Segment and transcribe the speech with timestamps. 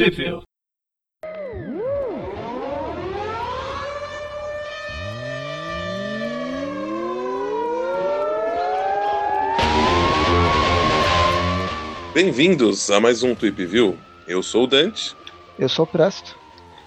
[0.00, 0.40] Tripville.
[12.14, 13.98] Bem-vindos a mais um Tweep View.
[14.26, 15.14] Eu sou o Dante.
[15.58, 16.34] Eu sou o Presto.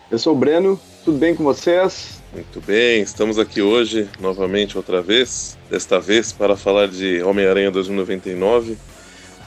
[0.09, 0.80] Eu sou o Breno.
[1.05, 2.20] Tudo bem com vocês?
[2.34, 5.55] Muito bem, estamos aqui hoje, novamente, outra vez.
[5.70, 8.75] Desta vez para falar de Homem-Aranha 2099.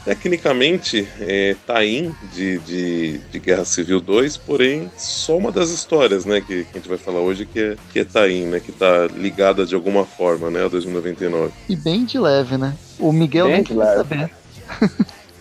[0.07, 6.39] Tecnicamente, é Tain de, de, de, Guerra Civil 2, porém, só uma das histórias né,
[6.39, 9.07] que, que a gente vai falar hoje, que é, que é Tain, né, que está
[9.07, 11.51] ligada de alguma forma né, a 2099.
[11.67, 12.73] E bem de leve, né?
[12.97, 14.31] O Miguel bem nem quer saber.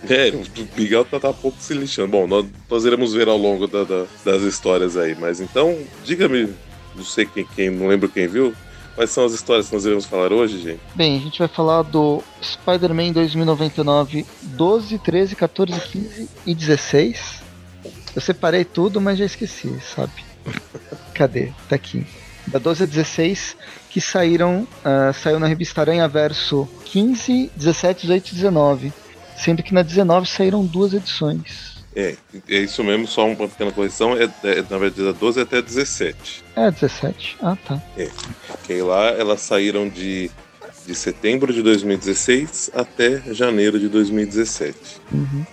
[0.09, 2.09] É, o Miguel tá, tá pouco se lixando.
[2.09, 5.17] Bom, nós, nós iremos ver ao longo da, da, das histórias aí.
[5.19, 6.53] Mas então, diga-me,
[6.95, 8.53] não sei quem, quem, não lembro quem viu,
[8.97, 10.81] quais são as histórias que nós iremos falar hoje, gente?
[10.95, 17.43] Bem, a gente vai falar do Spider-Man 2099 12, 13, 14, 15 e 16.
[18.15, 20.25] Eu separei tudo, mas já esqueci, sabe?
[21.15, 21.53] Cadê?
[21.69, 22.05] Tá aqui.
[22.49, 23.57] Da 12 a 16,
[23.91, 28.93] que saíram, uh, saiu na revista Aranha Verso 15, 17, 18 e 19
[29.37, 31.76] sendo que na 19 saíram duas edições.
[31.97, 32.15] É,
[32.51, 36.45] é isso mesmo, só uma pequena correção, é, é na verdade da 12 até 17.
[36.55, 37.39] É, 17.
[37.41, 37.83] Ah, tá.
[37.97, 38.11] É.
[38.47, 40.31] Porque lá elas saíram de,
[40.87, 44.77] de setembro de 2016 até janeiro de 2017.
[45.11, 45.47] Uhum.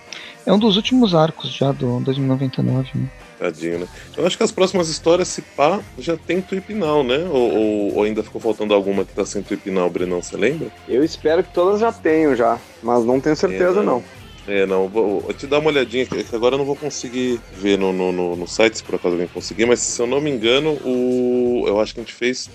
[0.44, 3.10] É um dos últimos arcos já do 2099, né?
[3.38, 3.88] Tadinho, né?
[4.14, 7.26] Eu acho que as próximas histórias, se pá, já tem Twipinal, né?
[7.30, 10.68] Ou, ou, ou, ainda ficou faltando alguma que tá sem Twipinal, Brenão, você lembra?
[10.86, 13.94] Eu espero que todas já tenham já, mas não tenho certeza é, não.
[13.94, 14.23] não.
[14.46, 17.78] É, não, vou, vou, te dar uma olhadinha, que agora eu não vou conseguir ver
[17.78, 20.30] no, no, no, no site, se por acaso alguém conseguir, mas se eu não me
[20.30, 22.50] engano, o, eu acho que a gente fez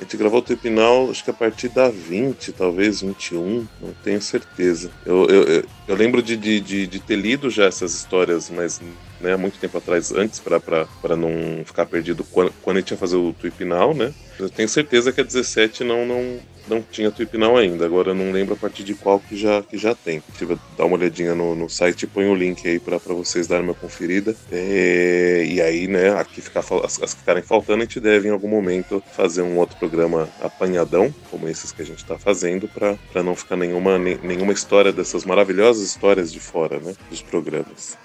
[0.00, 4.20] a gente gravou o Tripinal, acho que a partir da 20, talvez 21, não tenho
[4.22, 4.90] certeza.
[5.04, 8.80] Eu, eu, eu, lembro de, de, de, ter lido já essas histórias, mas
[9.20, 13.16] né, muito tempo atrás, antes, para não ficar perdido quando, quando a gente ia fazer
[13.16, 14.14] o Tripinal, né?
[14.40, 16.38] Eu tenho certeza que a 17 não, não,
[16.68, 19.76] não tinha Tweepinal ainda, agora eu não lembro a partir de qual que já, que
[19.76, 20.22] já tem.
[20.32, 23.64] Se tiver dar uma olhadinha no, no site, põe o link aí para vocês darem
[23.64, 24.34] uma conferida.
[24.50, 28.30] É, e aí, né, aqui ficar, as, as que ficarem faltando, a gente deve em
[28.30, 33.22] algum momento fazer um outro programa apanhadão, como esses que a gente está fazendo, para
[33.22, 37.98] não ficar nenhuma, nenhuma história dessas maravilhosas histórias de fora, né, dos programas.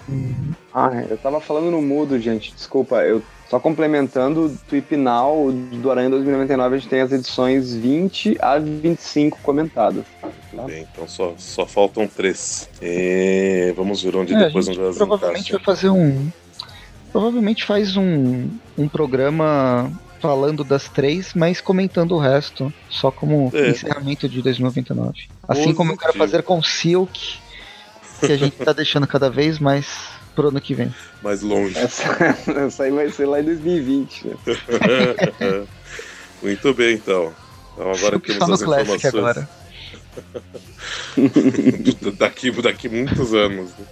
[0.74, 6.10] Ah, eu tava falando no mudo, gente, desculpa, eu só complementando, do Ipinal do Aranha
[6.10, 10.04] 2099, a gente tem as edições 20 a 25 comentadas.
[10.54, 10.62] Tá?
[10.64, 12.68] Bem, então só, só faltam três.
[12.82, 16.30] E vamos ver onde é, depois a gente provavelmente vai fazer um.
[17.12, 23.70] Provavelmente faz um, um programa falando das três, mas comentando o resto, só como é.
[23.70, 25.10] encerramento de 2099.
[25.10, 25.76] Assim Positivo.
[25.76, 27.38] como eu quero fazer com Silk,
[28.20, 30.94] que a gente tá deixando cada vez mais pro ano que vem.
[31.22, 31.76] Mais longe.
[31.76, 32.04] Essa,
[32.66, 34.36] essa aí vai ser lá em 2020, né?
[36.42, 37.34] Muito bem, então.
[37.72, 39.04] Então agora que temos as informações.
[39.06, 39.48] Agora.
[42.18, 43.70] daqui, daqui muitos anos.
[43.70, 43.86] Né?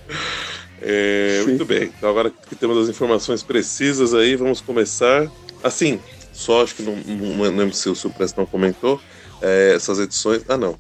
[0.81, 1.91] É, muito bem.
[1.97, 5.31] Então agora que temos as informações precisas aí, vamos começar.
[5.63, 6.01] Assim,
[6.33, 9.01] só acho que não, não lembro se o Supresso não comentou.
[9.43, 10.43] É, essas edições.
[10.49, 10.79] Ah, não.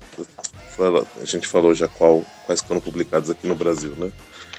[1.21, 4.11] A gente falou já qual, quais foram publicados aqui no Brasil, né?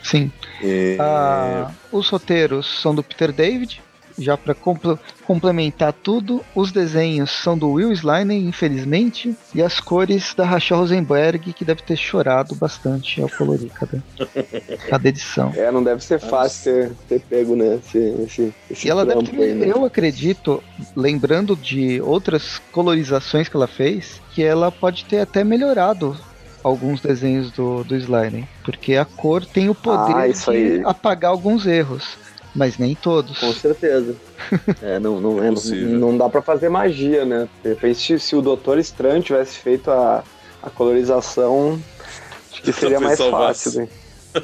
[0.05, 0.31] Sim.
[0.61, 0.97] E...
[0.99, 3.81] Ah, os roteiros são do Peter David,
[4.17, 4.93] já para compl
[5.25, 11.51] complementar tudo, os desenhos são do Will Sliner, infelizmente, e as cores da Rachel Rosenberg,
[11.51, 14.03] que deve ter chorado bastante ao colorir cada,
[14.87, 15.51] cada edição.
[15.55, 17.79] É, não deve ser fácil ter, ter pego, né?
[17.83, 19.71] Esse, esse, esse e ela deve ter, aí, né?
[19.71, 20.63] eu acredito,
[20.95, 26.15] lembrando de outras colorizações que ela fez, que ela pode ter até melhorado
[26.65, 30.81] alguns desenhos do, do Slime, porque a cor tem o poder ah, de aí.
[30.83, 32.17] apagar alguns erros,
[32.55, 33.37] mas nem todos.
[33.37, 34.15] Com certeza.
[34.81, 37.47] é, não, não, é, não, não dá para fazer magia, né?
[37.61, 40.23] De repente, se, se o Doutor Estranho tivesse feito a,
[40.63, 41.79] a colorização,
[42.51, 43.81] acho que seria mais fácil.
[43.81, 43.87] Né?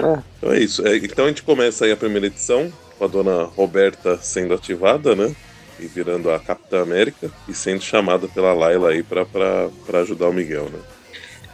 [0.00, 0.22] é.
[0.36, 0.86] Então é isso.
[0.86, 5.16] É, então a gente começa aí a primeira edição com a dona Roberta sendo ativada,
[5.16, 5.34] né?
[5.80, 10.64] E virando a Capitã América e sendo chamada pela Layla aí para ajudar o Miguel,
[10.64, 10.78] né?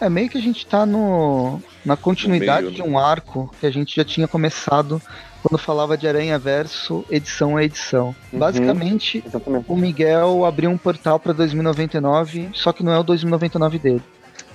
[0.01, 2.89] É meio que a gente tá no, na continuidade meio, de né?
[2.89, 5.01] um arco que a gente já tinha começado
[5.43, 8.15] quando falava de Aranha Verso edição a edição.
[8.33, 9.67] Uhum, Basicamente, exatamente.
[9.69, 14.03] o Miguel abriu um portal para 2099, só que não é o 2099 dele.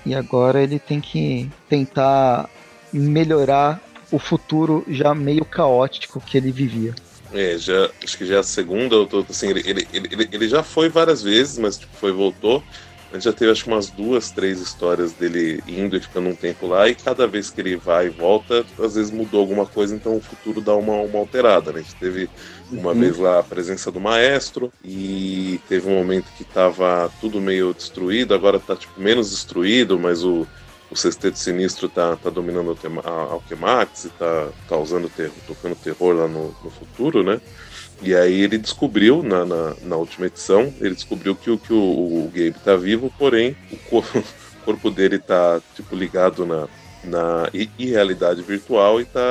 [0.06, 2.50] E agora ele tem que tentar
[2.92, 3.82] melhorar
[4.12, 6.94] o futuro já meio caótico que ele vivia.
[7.34, 8.96] É, já, acho que já é a segunda,
[9.30, 12.64] assim, ele, ele, ele, ele já foi várias vezes, mas tipo, foi voltou
[13.12, 16.36] A gente já teve acho que umas duas, três histórias dele indo e ficando um
[16.36, 19.96] tempo lá, e cada vez que ele vai e volta, às vezes mudou alguma coisa,
[19.96, 21.80] então o futuro dá uma, uma alterada, né?
[21.80, 22.30] A gente teve
[22.72, 23.00] uma uhum.
[23.00, 28.34] vez lá a presença do maestro, e teve um momento que tava tudo meio destruído,
[28.34, 30.46] agora tá tipo menos destruído, mas o,
[30.92, 36.28] o Sexteto Sinistro tá, tá dominando a Alquemax e tá causando terror, tocando terror lá
[36.28, 37.40] no, no futuro, né?
[38.02, 42.32] E aí ele descobriu, na, na, na, última edição, ele descobriu que, que o, o
[42.34, 44.20] Gabe tá vivo, porém o corpo,
[44.62, 46.68] o corpo dele tá, tipo, ligado na,
[47.04, 47.50] na
[47.80, 49.22] irrealidade virtual e, tá,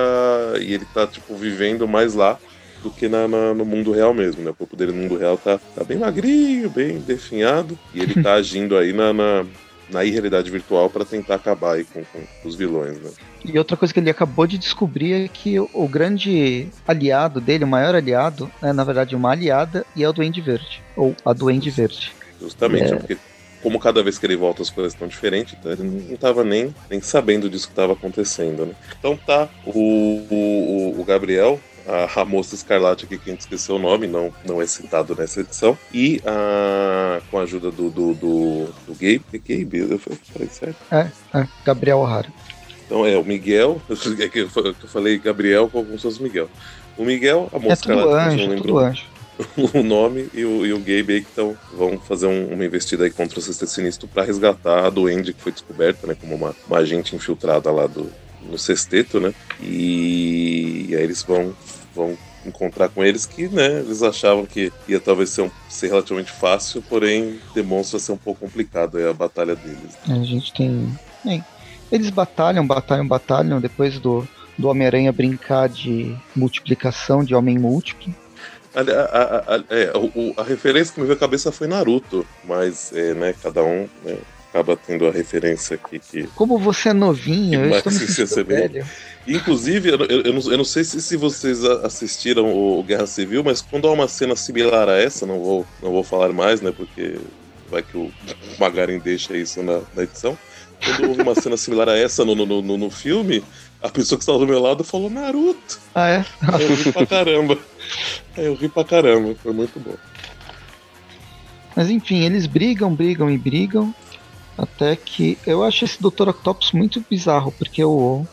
[0.60, 2.38] e ele tá, tipo, vivendo mais lá
[2.82, 4.50] do que na, na, no mundo real mesmo, né?
[4.50, 8.34] O corpo dele no mundo real tá, tá bem magrinho, bem definhado, e ele tá
[8.34, 9.46] agindo aí na, na,
[9.90, 13.10] na irrealidade virtual para tentar acabar aí com, com, os vilões, né?
[13.44, 17.68] E outra coisa que ele acabou de descobrir é que o grande aliado dele, o
[17.68, 21.70] maior aliado, é na verdade uma aliada e é o Duende Verde, ou a Duende
[21.70, 22.12] Verde.
[22.40, 22.96] Justamente, é...
[22.96, 23.18] porque
[23.62, 26.74] como cada vez que ele volta as coisas estão diferentes, então ele não estava nem,
[26.90, 28.74] nem sabendo disso que estava acontecendo, né?
[28.98, 33.76] Então tá, o, o, o Gabriel a, a, moça escarlate aqui, que a gente esqueceu
[33.76, 35.76] o nome, não, não é citado nessa edição.
[35.92, 40.76] E a, com a ajuda do, do, do, do Gabe, é Gabe, eu falei certo?
[40.90, 42.28] É, é Gabriel O'Hara.
[42.86, 43.80] Então é o Miguel,
[44.20, 44.48] é que eu
[44.88, 46.48] falei Gabriel como se fosse Miguel.
[46.96, 48.92] O Miguel, a moça é escarlate, anjo, não lembrou
[49.74, 53.04] o nome, e o, e o Gabe aí que tão, vão fazer um, uma investida
[53.04, 56.54] aí contra o Sexteto Sinistro para resgatar a Duende que foi descoberta, né, como uma,
[56.68, 58.12] uma agente infiltrada lá do,
[58.48, 59.34] no sexteto, né?
[59.60, 61.54] E, e aí eles vão,
[61.94, 66.30] vão encontrar com eles que, né, eles achavam que ia talvez ser, um, ser relativamente
[66.30, 69.96] fácil, porém demonstra ser um pouco complicado aí a batalha deles.
[70.08, 70.92] A gente tem.
[71.24, 71.42] Bem,
[71.90, 74.26] eles batalham, batalham, batalham, depois do,
[74.58, 78.14] do Homem-Aranha brincar de multiplicação de homem múltiplo.
[78.74, 79.92] A, a, a, é,
[80.36, 84.18] a, referência que me veio à cabeça foi Naruto, mas é, né, cada um né,
[84.54, 86.28] acaba tendo a referência aqui que.
[86.28, 88.86] Como você é novinho, eu estou velho.
[89.26, 93.42] Inclusive, eu, eu, eu, não, eu, não, sei se, se vocês assistiram o Guerra Civil,
[93.42, 96.70] mas quando há uma cena similar a essa, não vou, não vou falar mais, né?
[96.70, 97.18] Porque
[97.68, 98.12] vai que o
[98.60, 100.38] Magarin deixa isso na, na edição.
[100.84, 103.42] Quando houve uma cena similar a essa no, no, no, no filme,
[103.82, 105.80] a pessoa que estava do meu lado falou Naruto.
[105.94, 106.24] Ah, é?
[106.60, 107.58] Eu ri pra caramba.
[108.36, 109.94] Eu ri pra caramba, foi muito bom.
[111.74, 113.92] Mas enfim, eles brigam, brigam e brigam.
[114.56, 116.28] Até que eu acho esse Dr.
[116.28, 118.24] Octopus muito bizarro, porque o,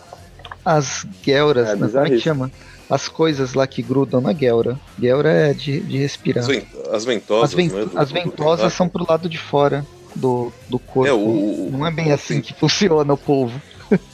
[0.64, 2.52] as Gelras, é, né, como é que chama?
[2.90, 4.80] As coisas lá que grudam na Gelra.
[5.00, 6.46] Gelra é de, de respirar.
[6.92, 9.86] As, ventosas, as, vent né, do, as ventosas são pro lado de fora
[10.16, 11.08] do, do corpo.
[11.08, 13.62] É, o, Não é bem assim que funciona o polvo.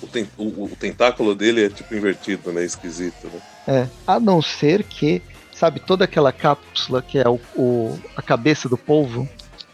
[0.02, 2.64] O, ten, o, o, tentáculo dele é tipo invertido, né?
[2.64, 3.42] Esquisito, né?
[3.68, 3.88] É.
[4.08, 5.22] A não ser que,
[5.54, 9.28] sabe, toda aquela cápsula que é o, o a cabeça do polvo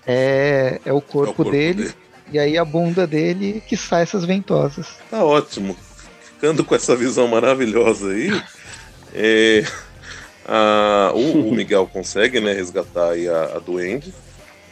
[0.05, 1.83] é, é o corpo, é o corpo dele.
[1.83, 2.02] dele
[2.33, 4.87] e aí a bunda dele que sai essas ventosas.
[5.09, 5.77] Tá ótimo.
[6.21, 8.43] Ficando com essa visão maravilhosa aí,
[9.13, 9.63] é,
[10.45, 14.13] a, o, o, Miguel consegue né, resgatar aí a, a Duende.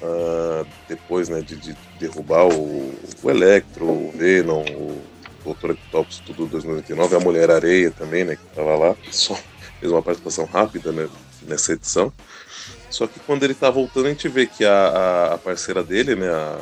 [0.02, 2.92] Uh, depois né, de, de derrubar o,
[3.22, 5.00] o, Electro, o Venom, o
[5.46, 5.72] Dr.
[5.72, 8.96] Octopus, tudo 2099, a Mulher Areia também, né, que tava lá.
[9.12, 9.38] Só
[9.80, 11.08] fez uma participação rápida né,
[11.44, 12.12] nessa edição.
[12.90, 16.28] Só que quando ele tá voltando, a gente vê que a, a parceira dele, né,
[16.28, 16.58] a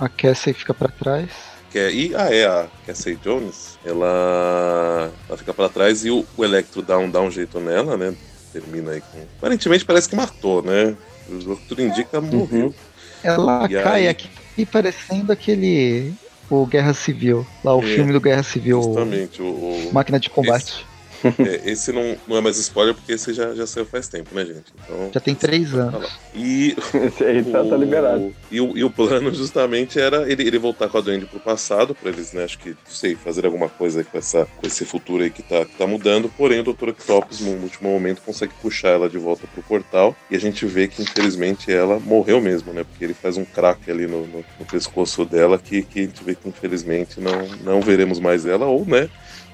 [0.00, 1.28] a Cassie fica para trás.
[1.70, 6.26] Que é, e ah, é a Cassie Jones, ela, ela fica para trás e o,
[6.36, 8.14] o Electro dá um, dá um jeito nela, né?
[8.52, 9.22] Termina aí com.
[9.38, 10.96] Aparentemente parece que matou, né?
[11.28, 12.26] O que tudo indica, uhum.
[12.26, 12.74] morreu.
[13.22, 14.08] Ela e cai aí...
[14.08, 14.28] aqui
[14.72, 16.12] parecendo aquele.
[16.50, 18.82] O Guerra Civil, lá o é, filme do Guerra Civil.
[18.82, 19.90] Justamente, o, o...
[19.92, 20.84] Máquina de Combate.
[21.24, 24.34] Esse é, esse não, não é mais spoiler porque esse já, já saiu faz tempo,
[24.34, 24.72] né, gente?
[24.84, 26.10] Então, já tem três anos.
[26.34, 26.76] E.
[27.06, 28.34] esse aí tá, tá liberado.
[28.50, 31.94] E o, e o plano justamente era ele, ele voltar com a Duende pro passado,
[31.94, 35.22] pra eles, né, acho que, não sei, fazer alguma coisa com, essa, com esse futuro
[35.22, 36.30] aí que tá, que tá mudando.
[36.36, 36.90] Porém, o Dr.
[36.90, 40.16] Octopus, no último momento, consegue puxar ela de volta pro portal.
[40.30, 42.84] E a gente vê que, infelizmente, ela morreu mesmo, né?
[42.84, 46.24] Porque ele faz um crack ali no, no, no pescoço dela que, que a gente
[46.24, 49.08] vê que, infelizmente, não, não veremos mais ela, ou, né?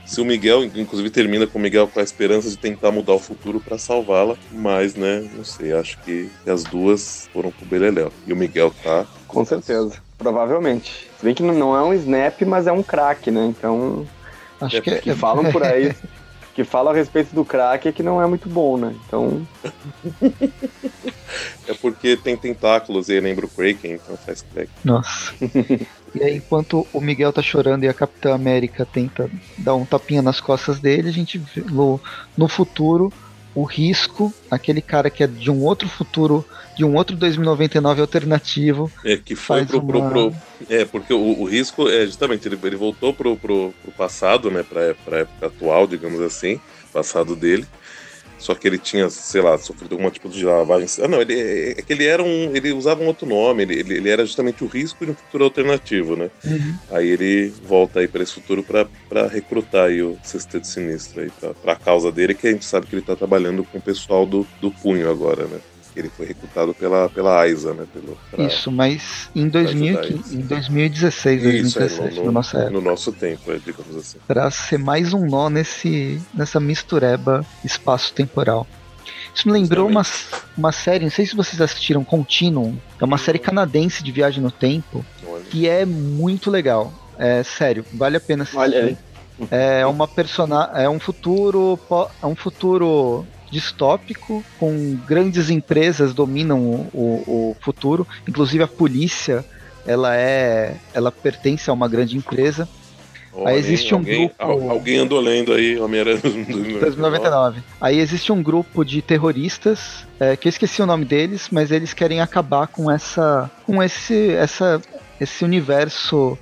[0.07, 3.19] Se o Miguel, inclusive termina com o Miguel com a esperança de tentar mudar o
[3.19, 8.13] futuro para salvá-la, mas, né, não sei, acho que as duas foram pro Beleléu.
[8.27, 9.05] E o Miguel tá.
[9.27, 11.11] Com certeza, provavelmente.
[11.19, 13.47] Se bem que não é um snap, mas é um crack, né?
[13.47, 14.07] Então.
[14.61, 15.95] Acho é, que, que falam por aí.
[16.57, 18.97] que falam a respeito do crack é que não é muito bom, né?
[19.07, 19.47] Então.
[21.69, 24.71] é porque tem tentáculos e lembra o Kraken, então faz crack.
[24.83, 25.35] Nossa.
[26.15, 29.29] E aí, enquanto o Miguel tá chorando e a Capitã América tenta
[29.66, 32.00] dar um tapinha nas costas dele, a gente vê no,
[32.37, 33.12] no futuro
[33.52, 36.44] o Risco, aquele cara que é de um outro futuro,
[36.76, 38.92] de um outro 2099 alternativo.
[39.02, 40.11] É, que foi pro, uma...
[40.11, 40.35] pro, pro,
[40.68, 44.62] É, porque o, o, Risco, é justamente, ele, ele voltou pro, pro, pro passado, né,
[44.62, 46.61] pra, pra época atual, digamos assim,
[46.92, 47.66] passado dele.
[48.38, 50.87] Só que ele tinha, sei lá, sofrido algum tipo de lavagem.
[51.02, 52.55] Ah, não, ele, é que ele era um.
[52.55, 55.45] Ele usava um outro nome, ele, ele, ele era justamente o risco de um futuro
[55.45, 56.31] alternativo, né?
[56.45, 56.75] Uhum.
[56.90, 61.55] Aí ele volta aí para esse futuro para recrutar aí o Sexteto Sinistro aí, pra,
[61.55, 64.47] pra causa dele, que a gente sabe que ele tá trabalhando com o pessoal do,
[64.61, 65.59] do punho agora, né?
[65.97, 67.87] Ele foi recrutado pela, pela AISA, né?
[67.93, 72.73] Pelo, pra, isso, mas em, 2015, em 2016, 2016 Isso, é, no, no, nossa época.
[72.73, 74.19] No nosso tempo, é, digamos assim.
[74.26, 78.67] Pra ser mais um nó nesse, nessa mistureba espaço-temporal.
[79.35, 80.03] Isso me lembrou uma,
[80.57, 82.76] uma série, não sei se vocês assistiram, Continuum.
[83.00, 85.45] É uma série canadense de viagem no tempo, Olha.
[85.45, 86.93] que é muito legal.
[87.19, 88.59] É sério, vale a pena assistir.
[88.59, 88.97] Olha aí.
[89.50, 91.79] É uma personagem, é um futuro,
[92.23, 99.45] é um futuro distópico, com grandes empresas dominam o, o, o futuro, inclusive a polícia,
[99.87, 102.69] ela é, ela pertence a uma grande empresa.
[103.45, 104.71] Aí existe um alguém, grupo.
[104.71, 107.61] Alguém andou lendo aí Homem-Aranha 2099.
[107.79, 111.93] Aí existe um grupo de terroristas, é, que eu esqueci o nome deles, mas eles
[111.93, 113.50] querem acabar com essa.
[113.67, 114.81] com esse, essa,
[115.21, 116.38] esse universo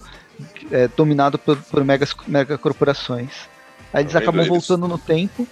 [0.71, 3.31] é, dominado por, por megas, megacorporações.
[3.93, 5.47] Aí eles acabam voltando no tempo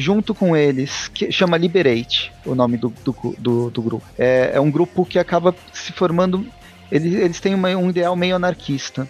[0.00, 4.04] junto com eles, que chama Liberate, o nome do, do, do, do grupo.
[4.18, 6.44] É, é, um grupo que acaba se formando.
[6.90, 9.06] Eles, eles têm uma, um ideal meio anarquista.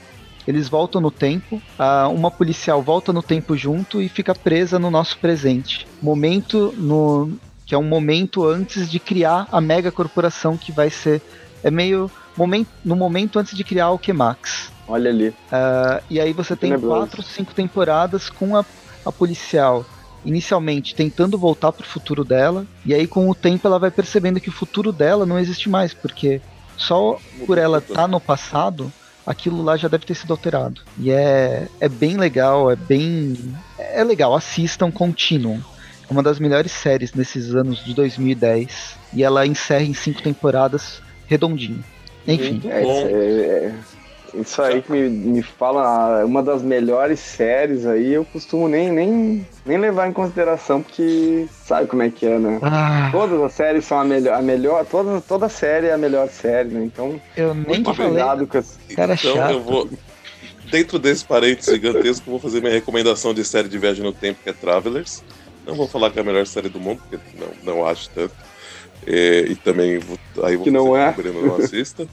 [0.47, 4.91] Eles voltam no tempo, a, uma policial volta no tempo junto e fica presa no
[4.91, 5.87] nosso presente.
[6.03, 7.33] Momento no
[7.65, 11.23] que é um momento antes de criar a mega corporação que vai ser
[11.63, 14.73] é meio momento, no momento antes de criar o Kemax.
[14.89, 15.29] Olha ali.
[15.29, 18.65] Uh, e aí você tem quatro, cinco temporadas com a,
[19.07, 19.87] a policial
[20.25, 24.49] inicialmente tentando voltar pro futuro dela, e aí com o tempo ela vai percebendo que
[24.49, 26.41] o futuro dela não existe mais, porque
[26.77, 28.93] só por ela estar tá no passado,
[29.27, 30.81] aquilo lá já deve ter sido alterado.
[30.99, 33.37] E é, é bem legal, é bem.
[33.79, 35.61] É legal, assistam Continuum.
[36.09, 38.97] É uma das melhores séries nesses anos de 2010.
[39.13, 41.85] E ela encerra em cinco temporadas redondinho.
[42.27, 42.61] Enfim.
[42.65, 43.75] É, é,
[44.35, 49.47] isso aí que me, me fala, uma das melhores séries aí, eu costumo nem, nem,
[49.65, 52.59] nem levar em consideração, porque sabe como é que é, né?
[52.63, 53.09] Ah.
[53.13, 56.69] Todas as séries são a melhor, a melhor toda, toda série é a melhor série,
[56.69, 56.85] né?
[56.85, 58.79] Então, eu nem muito cuidado com as...
[58.95, 59.53] Cara então, chato.
[59.53, 59.89] eu vou,
[60.71, 64.41] dentro desse parênteses gigantesco, eu vou fazer minha recomendação de série de viagem no tempo,
[64.43, 65.23] que é Travelers.
[65.67, 68.35] Não vou falar que é a melhor série do mundo, porque não, não acho tanto.
[69.07, 71.13] É, e também vou, aí vou que não é.
[71.13, 72.07] que o Breno não assista.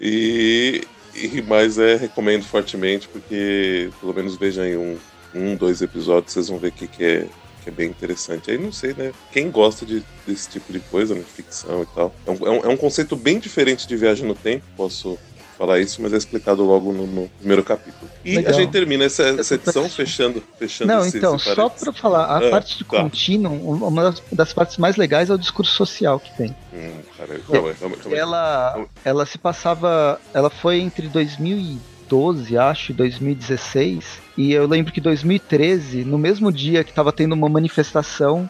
[0.00, 0.82] E
[1.26, 4.96] e, mas é, recomendo fortemente, porque pelo menos vejam aí um,
[5.34, 7.26] um dois episódios, vocês vão ver que, que, é,
[7.62, 8.50] que é bem interessante.
[8.50, 9.12] Aí não sei, né?
[9.32, 11.22] Quem gosta de, desse tipo de coisa, né?
[11.22, 12.14] Ficção e tal.
[12.26, 15.18] É um, é um, é um conceito bem diferente de viagem no tempo, posso
[15.58, 18.08] falar isso, mas é explicado logo no, no primeiro capítulo.
[18.24, 18.54] E Legal.
[18.54, 22.50] a gente termina essa, essa edição fechando, fechando Não, então, só para falar, a ah,
[22.50, 23.02] parte de tá.
[23.02, 26.54] contínuo, uma das, das, partes mais legais é o discurso social que tem.
[26.72, 34.20] Hum, cara, calma, calma, calma, ela, ela se passava, ela foi entre 2012, acho, 2016,
[34.36, 38.48] e eu lembro que 2013, no mesmo dia que estava tendo uma manifestação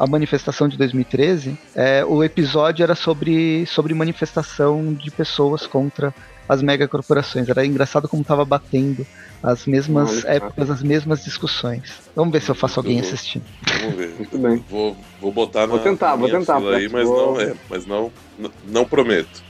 [0.00, 6.14] a manifestação de 2013, é, o episódio era sobre, sobre manifestação de pessoas contra
[6.48, 7.46] as megacorporações.
[7.50, 9.06] Era engraçado como tava batendo
[9.42, 12.00] as mesmas épocas, as mesmas discussões.
[12.16, 13.44] Vamos ver se eu faço alguém assistindo.
[13.82, 14.14] Vamos ver.
[14.16, 14.64] Muito bem.
[14.70, 17.34] Vou, vou botar vou na, tentar, vou tentar, aí, mas vou...
[17.34, 19.49] não é, mas não, não, não prometo.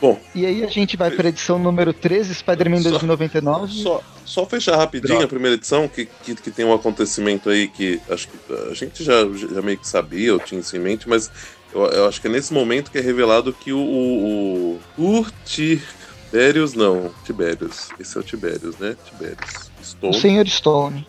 [0.00, 0.20] Bom.
[0.34, 3.72] E aí a gente vai para a edição número 13, Spider-Man 2099.
[3.72, 5.24] Só, só fechar rapidinho Droga.
[5.24, 8.38] a primeira edição, que, que, que, tem um acontecimento aí que acho que
[8.70, 9.20] a gente já,
[9.52, 11.30] já meio que sabia, ou tinha isso em mente, mas
[11.72, 16.74] eu, eu acho que é nesse momento que é revelado que o, o, o Tiberius
[16.74, 17.88] não, Tiberius.
[17.98, 18.96] Esse é o Tiberius, né?
[19.04, 19.70] Tiberius.
[19.82, 20.16] Stone.
[20.16, 21.06] O Senhor Stone.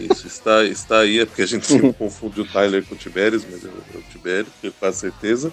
[0.00, 3.44] Isso, está, está aí, é porque a gente sempre confunde o Tyler com o Tiberius,
[3.50, 5.52] mas é o, é o Tiberius, quase certeza.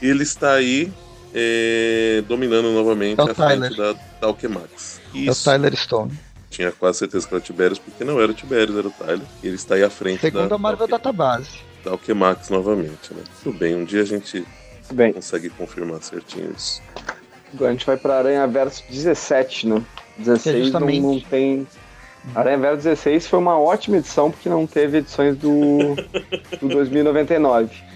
[0.00, 0.92] E ele está aí
[1.34, 5.00] é, dominando novamente é a frente da, da Alchemax.
[5.14, 5.50] Isso.
[5.50, 6.12] É o Tyler Stone.
[6.50, 9.26] Tinha quase certeza que era o Tiberius, porque não era o Tiberius, era o Tyler.
[9.42, 11.60] E ele está aí à frente Segundo da, a Marvel da Database.
[11.84, 13.22] Da Alchemax novamente, né?
[13.42, 14.46] Tudo bem, um dia a gente
[14.90, 15.12] bem.
[15.12, 16.82] consegue confirmar certinho isso.
[17.52, 19.82] Agora a gente vai para Aranha Verso 17, né?
[20.18, 21.66] 16 não, não tem.
[22.34, 25.94] Aranha Verso 16 foi uma ótima edição porque não teve edições do,
[26.60, 27.87] do 2099.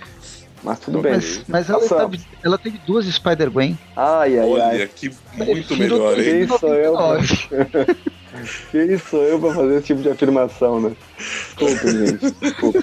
[0.63, 1.13] Mas tudo bem.
[1.13, 3.77] Mas, mas ela, teve, ela, teve, duas Spider-Gwen.
[3.97, 4.89] Ai, ai, Olha, ai.
[4.95, 6.47] que muito melhor, hein?
[6.47, 6.93] Quem sou eu?
[6.93, 7.87] Pra...
[8.71, 10.93] Quem sou eu pra fazer esse tipo de afirmação, né?
[11.19, 12.35] Desculpa, gente.
[12.41, 12.83] Desculpa.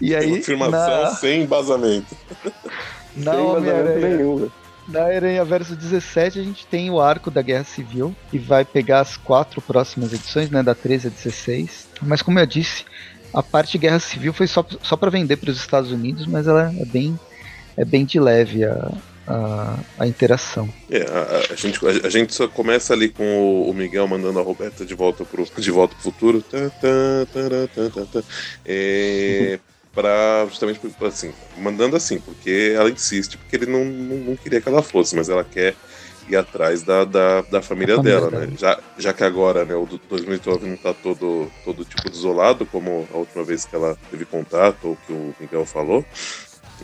[0.00, 1.10] E aí, Afirmação na...
[1.14, 2.16] sem embasamento.
[3.16, 4.50] Na sem embasamento nenhum,
[4.88, 9.00] Na Aranha Verso 17 a gente tem o arco da Guerra Civil, que vai pegar
[9.00, 11.86] as quatro próximas edições, né, da 13 a 16.
[12.02, 12.84] Mas como eu disse,
[13.32, 16.72] a parte Guerra Civil foi só, só para vender para os Estados Unidos, mas ela
[16.78, 17.18] é bem,
[17.76, 18.92] é bem de leve a,
[19.26, 20.68] a, a interação.
[20.90, 24.42] É, a, a, gente, a, gente só começa ali com o, o, Miguel mandando a
[24.42, 26.42] Roberta de volta pro, de volta pro futuro.
[26.42, 28.22] Tá, tá, tá,
[28.66, 29.58] é,
[29.94, 34.68] para justamente assim, mandando assim, porque ela insiste, porque ele não, não, não, queria que
[34.68, 35.74] ela fosse, mas ela quer
[36.28, 38.52] ir atrás da, da, da família, dela, né?
[38.58, 43.16] Já, já que agora, né, o 2019 não tá todo, todo tipo desolado, como a
[43.16, 46.04] última vez que ela teve contato, ou que o Miguel falou.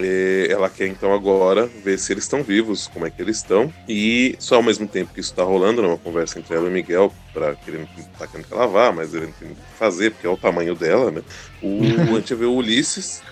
[0.00, 3.72] É, ela quer então agora ver se eles estão vivos, como é que eles estão.
[3.88, 7.12] E só ao mesmo tempo que isso está rolando, numa conversa entre ela e Miguel,
[7.32, 9.60] para que ele não tá querendo que ela vá, mas ele não tem o que
[9.76, 11.22] fazer, porque é o tamanho dela, né?
[11.60, 11.80] O,
[12.14, 13.22] a gente vê o Ulisses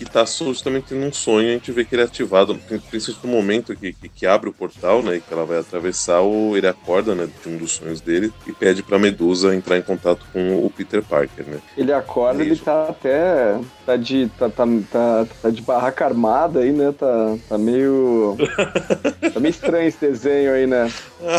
[0.00, 3.76] que tá justamente num sonho, a gente vê que ele é ativado, principalmente no momento
[3.76, 7.14] que, que, que, abre o portal, né, e que ela vai atravessar, o, ele acorda,
[7.14, 10.70] né, de um dos sonhos dele e pede pra Medusa entrar em contato com o
[10.70, 11.58] Peter Parker, né.
[11.76, 16.72] Ele acorda, ele tá até, tá de, tá, tá, tá, tá, de barraca armada aí,
[16.72, 18.36] né, tá, tá meio,
[19.32, 20.90] tá meio estranho esse desenho aí, né,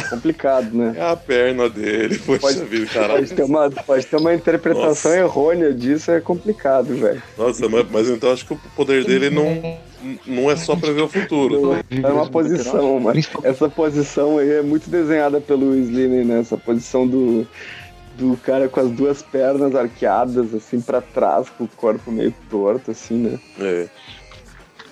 [0.10, 0.94] complicado, né.
[0.98, 3.20] É a perna dele, poxa pode, vida, caralho.
[3.20, 5.18] Pode ter uma, pode ter uma interpretação Nossa.
[5.18, 7.22] errônea disso, é complicado, velho.
[7.38, 9.80] Nossa, mas, mas então acho que o poder dele não,
[10.26, 11.76] não é só prever o futuro.
[11.90, 16.40] É uma posição, mas essa posição aí é muito desenhada pelo Slim, né?
[16.40, 17.48] Essa posição do,
[18.30, 22.92] do cara com as duas pernas arqueadas, assim, para trás, com o corpo meio torto,
[22.92, 23.40] assim, né?
[23.60, 23.90] É.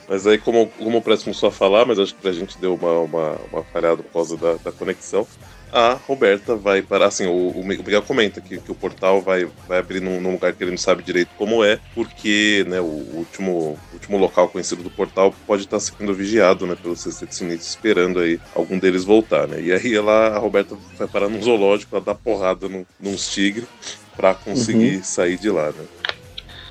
[0.08, 3.00] Mas aí, como, como o começou a falar, mas acho que a gente deu uma,
[3.00, 5.28] uma, uma falhada por causa da, da conexão
[5.72, 7.06] a Roberta vai para.
[7.08, 10.54] Assim, o, o Miguel comenta que, que o portal vai, vai abrir num, num, lugar
[10.54, 14.90] que ele não sabe direito como é, porque né, o último, último local conhecido do
[14.90, 19.48] portal pode estar sendo vigiado né, pelos Sextinites, esperando aí algum deles voltar.
[19.48, 19.62] Né?
[19.62, 23.68] E aí ela, a Roberta vai parar num zoológico, ela dá porrada num, nos tigres
[24.16, 25.04] para conseguir uhum.
[25.04, 25.68] sair de lá.
[25.68, 25.86] Né?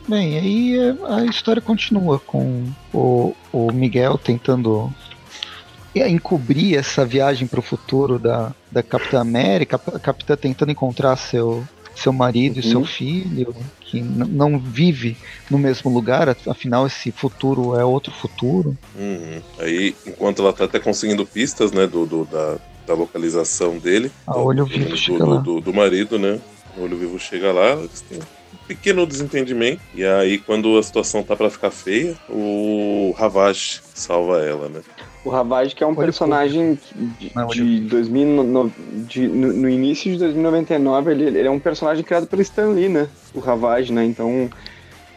[0.07, 0.76] Bem, aí
[1.07, 4.93] a história continua com o, o Miguel tentando
[5.95, 11.65] encobrir essa viagem para o futuro da, da Capitã América, a Capitã tentando encontrar seu,
[11.95, 12.61] seu marido uhum.
[12.61, 15.17] e seu filho, que não vive
[15.50, 18.76] no mesmo lugar, afinal esse futuro é outro futuro.
[18.97, 19.41] Uhum.
[19.59, 24.33] Aí, enquanto ela está até conseguindo pistas, né, do, do da, da localização dele, a
[24.33, 25.41] do, olho vivo do, chega do, lá.
[25.41, 26.39] Do, do, marido, né,
[26.76, 31.23] o olho vivo chega lá, eles têm um pequeno desentendimento, e aí quando a situação
[31.23, 34.81] tá para ficar feia, o Ravage salva ela, né.
[35.28, 36.78] O Ravage, que é um olho personagem
[37.19, 38.73] de, Não, de 2000, no,
[39.06, 42.88] de, no, no, início de 2099, ele, ele é um personagem criado pelo Stan Lee,
[42.88, 43.06] né?
[43.34, 44.06] O Ravage, né?
[44.06, 44.49] Então,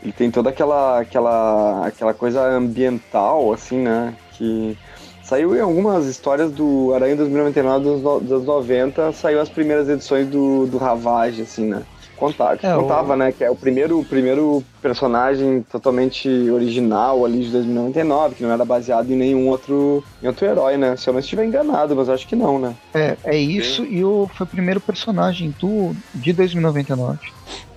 [0.04, 4.14] ele tem toda aquela, aquela, aquela coisa ambiental, assim, né?
[4.34, 4.78] Que
[5.24, 10.68] saiu em algumas histórias do Aranha 2099 dos, dos 90, saiu as primeiras edições do,
[10.68, 11.84] do Ravage, assim, né?
[12.22, 13.16] Contava, é, contava, o...
[13.16, 13.32] né?
[13.32, 18.64] Que é o primeiro, o primeiro personagem totalmente original ali de 2099, que não era
[18.64, 20.96] baseado em nenhum outro, em outro herói, né?
[20.96, 22.76] Se eu não estiver enganado, mas acho que não, né?
[22.94, 23.92] É, é isso, Sim.
[23.92, 27.18] e o, foi o primeiro personagem do, de 2099.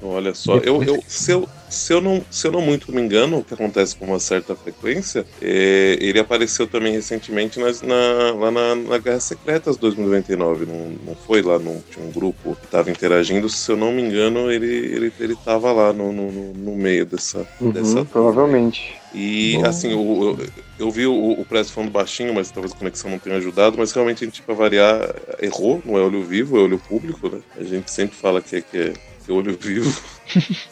[0.02, 3.38] Olha só, eu, eu, se, eu, se, eu não, se eu não muito me engano,
[3.38, 8.50] o que acontece com uma certa frequência, é, ele apareceu também recentemente nas, na, lá
[8.50, 12.90] na, na Guerra Secretas 2099, não, não foi lá, no, tinha um grupo que estava
[12.90, 17.04] interagindo, se eu não me engano, ele, ele, ele tava lá no, no, no meio
[17.04, 17.46] dessa...
[17.60, 18.94] Uhum, dessa provavelmente.
[19.12, 19.66] E Bom.
[19.66, 20.48] assim, eu, eu,
[20.86, 23.92] eu vi o, o Press falando baixinho, mas talvez a conexão não tenha ajudado, mas
[23.92, 27.40] realmente a gente, para variar, errou, não é olho vivo, é olho público, né?
[27.56, 28.92] A gente sempre fala que é, que é
[29.24, 30.02] que é olho vivo.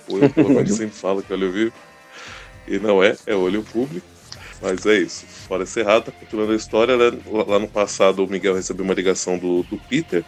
[0.09, 1.73] O olho sempre fala que é olho vivo.
[2.67, 4.07] E não é, é olho público.
[4.61, 5.27] Mas é isso.
[5.27, 5.67] Fora
[6.01, 6.97] tá continuando a história.
[6.97, 7.19] Né?
[7.47, 10.25] Lá no passado, o Miguel recebeu uma ligação do, do Peter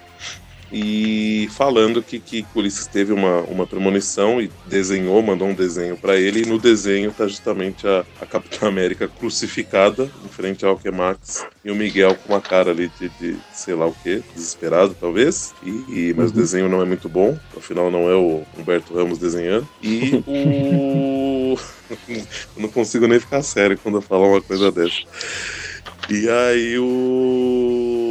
[0.76, 6.16] e falando que, que Ulisses teve uma, uma premonição e desenhou, mandou um desenho para
[6.16, 11.46] ele, e no desenho tá justamente a, a Capitã América crucificada em frente ao Alquemax
[11.64, 15.54] e o Miguel com uma cara ali de, de sei lá o que, desesperado talvez,
[15.62, 15.70] e,
[16.08, 16.32] e mas uhum.
[16.32, 21.56] o desenho não é muito bom, afinal não é o Humberto Ramos desenhando, e o...
[22.10, 25.02] eu não consigo nem ficar sério quando eu falo uma coisa dessa.
[26.10, 28.03] E aí o,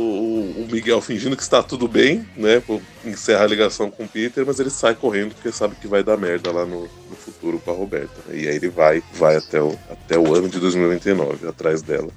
[0.64, 2.60] o Miguel fingindo que está tudo bem, né?
[2.60, 6.04] Por encerrar a ligação com o Peter, mas ele sai correndo porque sabe que vai
[6.04, 8.14] dar merda lá no, no futuro com a Roberta.
[8.28, 8.42] Né?
[8.42, 12.10] E aí ele vai, vai até o, até o ano de 2099, atrás dela.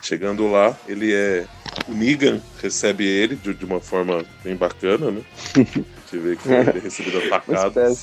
[0.00, 1.46] Chegando lá, ele é.
[1.88, 5.22] O Negan recebe ele de, de uma forma bem bacana, né?
[5.56, 7.98] A gente vê que ele é recebido atacado.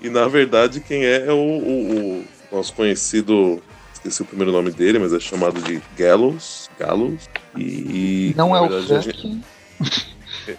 [0.00, 3.62] E na verdade, quem é é o, o, o nosso conhecido
[4.02, 6.68] esqueci o primeiro nome dele, mas é chamado de Gallows.
[6.78, 7.28] Gallows.
[7.56, 8.34] E.
[8.36, 9.04] Não é o Frank.
[9.04, 9.40] Gente...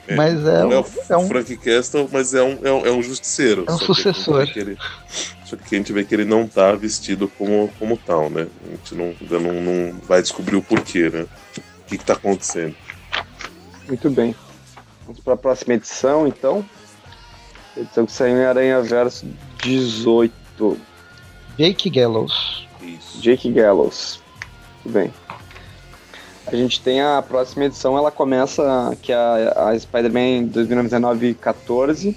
[0.08, 2.72] É, mas é, não um, é, o é um Frank Castle, mas é um, é
[2.72, 3.66] um, é um justiceiro.
[3.68, 4.46] É um sucessor.
[4.52, 4.78] Que ele,
[5.46, 8.48] só que a gente vê que ele não tá vestido como, como tal, né?
[8.66, 11.26] A gente não, ainda não, não vai descobrir o porquê, né?
[11.58, 12.76] O que, que tá acontecendo.
[13.88, 14.36] Muito bem.
[15.06, 16.66] Vamos para a próxima edição, então.
[17.76, 19.26] Edição que saiu em Aranha Verso
[19.64, 20.78] 18.
[21.58, 22.68] Jake Gallows.
[22.82, 23.22] Isso.
[23.22, 24.22] Jake Gallows.
[24.84, 25.14] Muito bem.
[26.46, 32.16] A gente tem a próxima edição, ela começa, que é a, a Spider-Man 2019-14.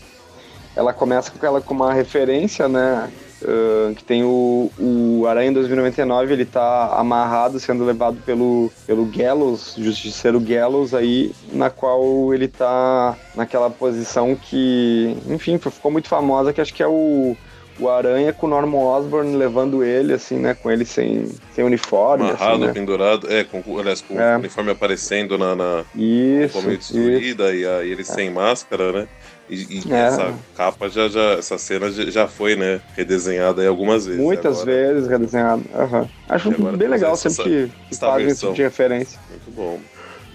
[0.75, 3.11] Ela começa com ela com uma referência, né?
[3.43, 9.75] Uh, que tem o, o Aranha 2099, ele tá amarrado, sendo levado pelo, pelo Gallows,
[9.77, 16.63] Justiceiro Gallows aí, na qual ele tá naquela posição que, enfim, ficou muito famosa, que
[16.63, 17.37] acho que é o
[17.79, 20.55] o Aranha com o Norman Osborn levando ele, assim, né?
[20.55, 22.25] Com ele sem, sem uniforme.
[22.25, 22.73] Assim, Amarrado, assim, né?
[22.73, 24.35] pendurado, é, com, aliás, com é.
[24.35, 25.55] o uniforme aparecendo na.
[25.55, 26.61] na isso.
[26.63, 28.05] meio destruída e ele é.
[28.05, 29.09] sem máscara, né?
[29.49, 29.97] E, e é.
[29.97, 34.21] essa capa já, já, essa cena já foi, né, redesenhada aí algumas vezes.
[34.21, 34.73] Muitas agora...
[34.73, 35.63] vezes redesenhada.
[35.73, 36.09] Uhum.
[36.29, 39.21] Acho bem legal sempre que, que fazem esse tipo de referência.
[39.31, 39.79] Muito bom.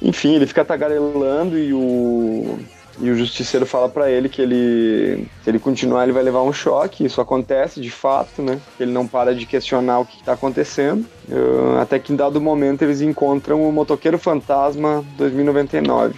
[0.02, 2.58] Enfim, ele fica tagarelando e o
[3.02, 6.54] e o justiceiro fala para ele que ele, se ele continuar, ele vai levar um
[6.54, 7.04] choque.
[7.04, 8.60] Isso acontece de fato, né?
[8.80, 11.06] Ele não para de questionar o que está acontecendo.
[11.28, 16.16] Uh, até que em dado momento eles encontram o Motoqueiro Fantasma 2099.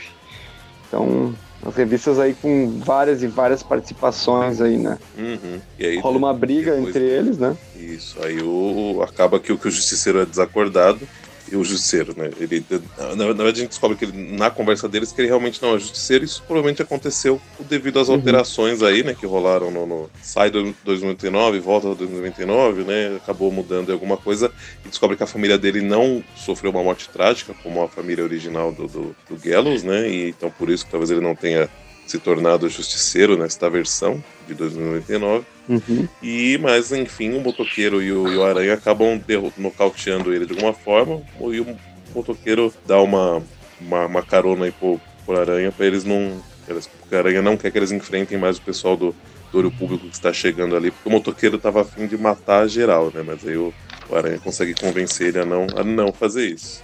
[0.88, 1.34] Então,
[1.65, 4.98] as revistas aí com várias e várias participações aí, né?
[5.17, 5.60] Uhum.
[5.80, 7.56] Aí, Rola uma briga entre eles, né?
[7.76, 11.22] Isso, aí o, acaba que o, que o justiceiro é desacordado e
[11.55, 12.29] o justiceiro, né?
[12.39, 12.63] Ele,
[12.97, 15.79] na, verdade, a gente descobre que ele, na conversa deles que ele realmente não é
[15.79, 16.23] justiceiro.
[16.23, 18.15] Isso provavelmente aconteceu devido às uhum.
[18.15, 19.13] alterações aí, né?
[19.13, 23.15] Que rolaram no, no sai do 2099, volta 2099, né?
[23.17, 24.51] Acabou mudando alguma coisa
[24.85, 28.71] e descobre que a família dele não sofreu uma morte trágica, como a família original
[28.71, 30.09] do, do, do Gallows, né?
[30.09, 31.69] E então por isso que talvez ele não tenha
[32.05, 35.45] se tornado justiceiro nesta versão de 2099.
[35.69, 36.08] Uhum.
[36.21, 39.21] E, mas enfim, o motoqueiro e o, e o Aranha acabam
[39.58, 41.77] nocauteando ele de alguma forma, e o
[42.13, 43.41] motoqueiro dá uma,
[43.79, 46.41] uma, uma carona aí pro, pro Aranha para eles não.
[46.65, 49.13] Porque a Aranha não quer que eles enfrentem mais o pessoal do,
[49.51, 53.12] do olho público que está chegando ali, porque o motoqueiro estava afim de matar geral,
[53.13, 53.21] né?
[53.25, 53.73] Mas aí o,
[54.10, 56.82] o Aranha consegue convencer ele a não, a não fazer isso.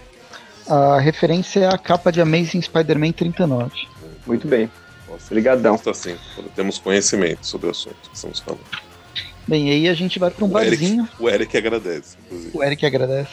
[0.67, 3.72] A referência é a capa de Amazing Spider-Man 39.
[4.28, 4.69] Muito bem.
[5.26, 5.76] Obrigadão.
[5.76, 6.15] Está assim,
[6.56, 8.62] temos conhecimento sobre o assunto que estamos falando.
[9.48, 11.04] Bem, aí a gente vai para um o barzinho.
[11.04, 12.58] Eric, o Eric agradece, inclusive.
[12.58, 13.32] O Eric agradece.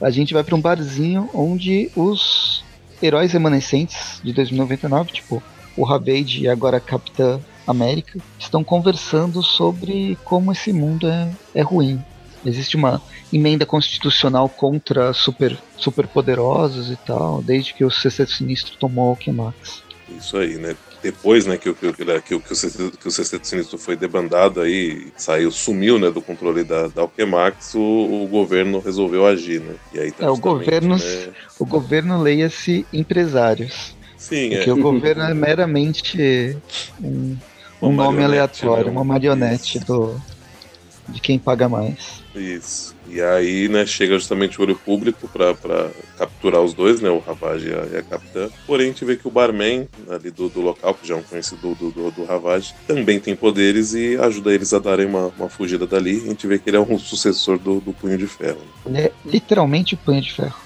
[0.00, 2.64] A gente vai para um barzinho onde os
[3.02, 5.42] heróis remanescentes de 2099, tipo
[5.76, 11.62] o Ravage e agora a Capitã América, estão conversando sobre como esse mundo é, é
[11.62, 12.02] ruim.
[12.44, 18.76] Existe uma emenda constitucional contra super, super poderosos e tal, desde que o Sexteto Sinistro
[18.78, 19.82] tomou o Alquemax.
[20.16, 20.76] Isso aí, né?
[21.02, 23.96] Depois, né, que, que, que, que, o, que o Sexteto, que o Sexteto Sinistro foi
[23.96, 29.60] debandado aí, saiu, sumiu, né, do controle da, da Alquemax, o, o governo resolveu agir,
[29.60, 29.74] né?
[29.92, 31.28] E aí, tá é, o governo, né...
[31.58, 33.94] o governo leia-se empresários.
[34.16, 34.72] Sim, porque é.
[34.72, 36.56] o governo é meramente
[37.00, 37.36] um,
[37.80, 38.90] um nome aleatório, né?
[38.90, 40.20] uma marionete do,
[41.08, 42.24] de quem paga mais.
[42.34, 42.95] Isso.
[43.08, 47.68] E aí, né, chega justamente o olho público para capturar os dois, né, o Ravage
[47.68, 48.48] e a, Capitã.
[48.66, 51.22] Porém, a gente vê que o barman ali do, do local, que já é um
[51.22, 55.48] conhecido do, do, do Ravage, também tem poderes e ajuda eles a darem uma, uma
[55.48, 56.22] fugida dali.
[56.24, 58.60] A gente vê que ele é um sucessor do, do Punho de Ferro.
[58.84, 60.65] Ele é literalmente o Punho de Ferro.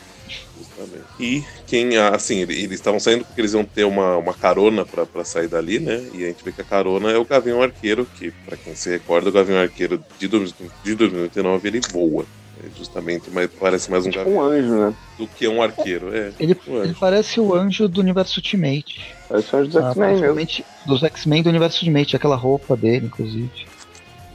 [1.21, 5.49] E quem, assim, eles estavam saindo porque eles iam ter uma, uma carona para sair
[5.49, 6.03] dali, né?
[6.15, 8.89] E a gente vê que a carona é o Gavião Arqueiro, que, para quem se
[8.89, 12.25] recorda, o Gavião Arqueiro de, de 2099 ele voa.
[12.63, 14.95] É justamente, mas parece mais um tipo um anjo, né?
[15.19, 16.31] Do que um arqueiro, é.
[16.39, 19.15] Ele, ele parece o anjo do universo Ultimate.
[19.29, 20.65] Parece o anjo dos ah, X-Men mesmo.
[20.87, 23.51] Dos X-Men do universo Ultimate, aquela roupa dele, inclusive.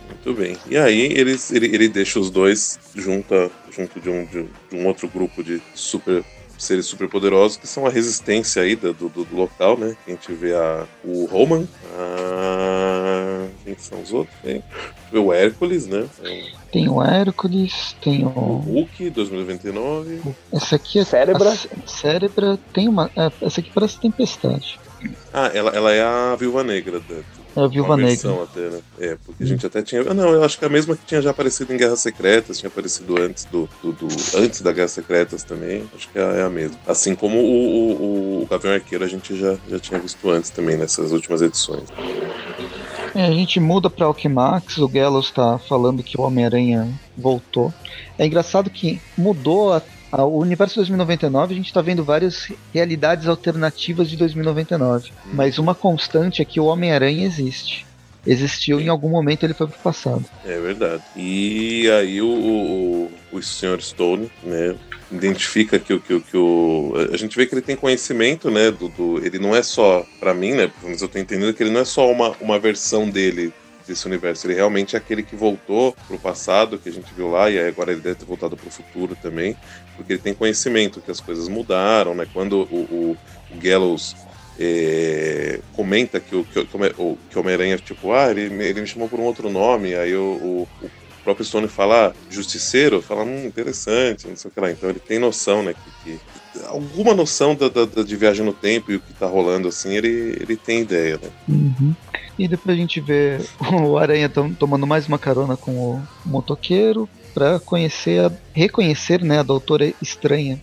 [0.07, 0.57] Muito bem.
[0.67, 5.07] E aí eles, ele, ele deixa os dois junto, junto de, um, de, um outro
[5.07, 6.23] grupo de super
[6.57, 9.95] seres super poderosos que são a resistência aí do, do, do local, né?
[10.07, 13.47] A gente vê a, o Roman, a...
[13.63, 14.35] quem são os outros?
[14.41, 14.63] Tem
[15.13, 16.07] o Hércules, né?
[16.71, 18.29] Tem o Hércules, tem o.
[18.29, 20.21] O Hulk 2099.
[20.51, 21.05] Essa aqui é.
[21.05, 21.51] Cérebra.
[21.51, 21.87] A...
[21.87, 23.09] Cérebra tem uma.
[23.15, 24.79] É, essa aqui parece Tempestade.
[25.33, 27.01] Ah, ela, ela é a Viúva Negra.
[27.55, 28.43] É a Viúva Negra.
[28.43, 28.79] Até, né?
[28.99, 30.01] É, porque a gente até tinha.
[30.09, 32.67] Ah, não, eu acho que a mesma que tinha já aparecido em Guerras Secretas, tinha
[32.67, 35.83] aparecido antes do, do, do antes da Guerras Secretas também.
[35.95, 36.77] Acho que é a mesma.
[36.85, 40.75] Assim como o, o, o Gavião Arqueiro a gente já, já tinha visto antes também
[40.75, 41.85] nessas últimas edições.
[43.15, 47.73] É, a gente muda pra Alquimax, o Gallows tá falando que o Homem-Aranha voltou.
[48.17, 49.81] É engraçado que mudou a, a,
[50.23, 55.09] o universo 2099, a gente tá vendo várias realidades alternativas de 2099.
[55.09, 55.29] Hum.
[55.33, 57.85] Mas uma constante é que o Homem-Aranha existe
[58.25, 60.25] existiu em algum momento ele foi pro passado.
[60.43, 61.03] É verdade.
[61.15, 63.81] E aí o, o, o Sr.
[63.81, 64.75] Stone, né,
[65.11, 68.89] identifica que o que, que o a gente vê que ele tem conhecimento, né, do,
[68.89, 71.81] do ele não é só para mim, né, mas eu tô entendendo que ele não
[71.81, 73.53] é só uma, uma versão dele
[73.87, 77.49] desse universo, ele realmente é aquele que voltou pro passado, que a gente viu lá,
[77.49, 79.55] e agora ele deve ter voltado pro futuro também,
[79.95, 82.27] porque ele tem conhecimento que as coisas mudaram, né?
[82.31, 83.17] Quando o, o,
[83.51, 84.15] o Gallows
[84.59, 89.23] é, comenta que o, que, que Homem-Aranha, tipo, ah, ele, ele me chamou por um
[89.23, 90.89] outro nome, aí o, o, o
[91.23, 94.71] próprio Stone fala ah, justiceiro, fala, hum, interessante, não sei o que lá.
[94.71, 96.19] Então ele tem noção, né, que, que
[96.65, 100.37] alguma noção da, da, de viagem no tempo e o que tá rolando, assim, ele,
[100.39, 101.29] ele tem ideia, né?
[101.49, 101.93] Uhum.
[102.37, 103.39] E depois a gente vê
[103.83, 109.93] o Aranha tomando mais uma carona com o motoqueiro para conhecer, reconhecer, né, a Doutora
[110.01, 110.59] Estranha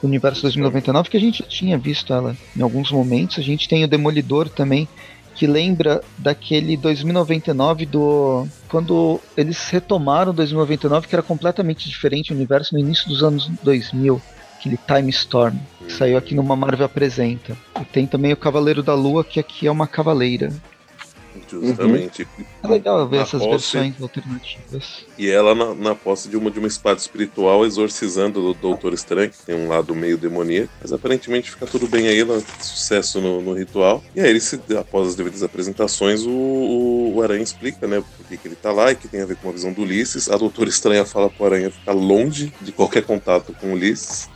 [0.00, 3.38] do Universo 2099, que a gente tinha visto ela em alguns momentos.
[3.38, 4.88] A gente tem o Demolidor também,
[5.34, 12.74] que lembra daquele 2099 do quando eles retomaram 2099 que era completamente diferente o universo
[12.74, 14.20] no início dos anos 2000
[14.58, 18.94] aquele Time Storm que saiu aqui numa Marvel apresenta e tem também o Cavaleiro da
[18.94, 20.52] Lua que aqui é uma cavaleira
[21.50, 22.22] Justamente.
[22.38, 22.44] Uhum.
[22.62, 25.06] É legal ver essas posse, versões alternativas.
[25.18, 29.30] E ela na, na, posse de uma, de uma espada espiritual exorcizando o Doutor Estranho,
[29.30, 30.72] que tem um lado meio demoníaco.
[30.80, 34.02] Mas aparentemente fica tudo bem aí, ela, sucesso no, no, ritual.
[34.14, 38.26] E aí, ele se, após as devidas apresentações, o, o, o Aranha explica, né, por
[38.26, 40.30] que, que ele tá lá e que tem a ver com a visão do Ulisses.
[40.30, 44.28] A Doutora Estranha fala pro Aranha ficar longe de qualquer contato com o Ulisses.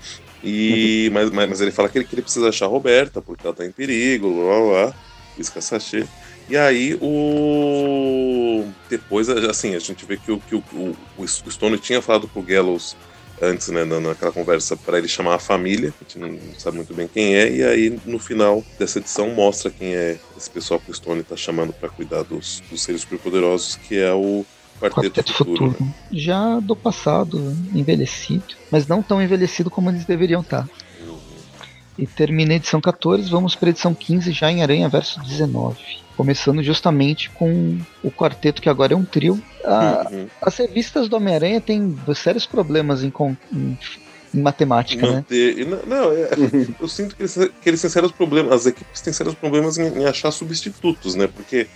[0.43, 1.15] E, uhum.
[1.15, 3.65] mas, mas, ele fala que ele, que ele precisa achar a Roberta, porque ela tá
[3.65, 4.95] em perigo, blá blá blá.
[5.39, 6.07] Isca sachê.
[6.49, 8.65] E aí o.
[8.89, 12.43] Depois, assim, a gente vê que o, que o, o, o Stone tinha falado pro
[12.43, 12.97] Gallows
[13.41, 17.07] antes, né, naquela conversa, para ele chamar a família, a gente não sabe muito bem
[17.07, 20.95] quem é, e aí no final dessa edição mostra quem é esse pessoal que o
[20.95, 24.45] Stone tá chamando para cuidar dos, dos seres superpoderosos, que é o
[24.81, 25.71] Quarteto, Quarteto Futuro.
[25.73, 25.85] Futuro.
[25.85, 25.95] Né?
[26.13, 30.69] Já do passado, envelhecido, mas não tão envelhecido como eles deveriam estar.
[31.99, 32.05] Uhum.
[32.05, 36.07] E termina a edição 14, vamos para a edição 15 já em Aranha Verso 19
[36.17, 39.41] começando justamente com o quarteto que agora é um trio.
[39.65, 40.27] A, uhum.
[40.41, 43.13] As revistas do Homem-Aranha têm sérios problemas em,
[43.53, 43.79] em,
[44.35, 45.17] em matemática, né?
[45.17, 45.79] Manter, né?
[45.87, 46.31] Não, é,
[46.81, 50.01] eu sinto que eles, que eles têm sérios problemas, as equipes têm sérios problemas em,
[50.01, 51.27] em, achar substitutos, né?
[51.27, 51.69] Porque,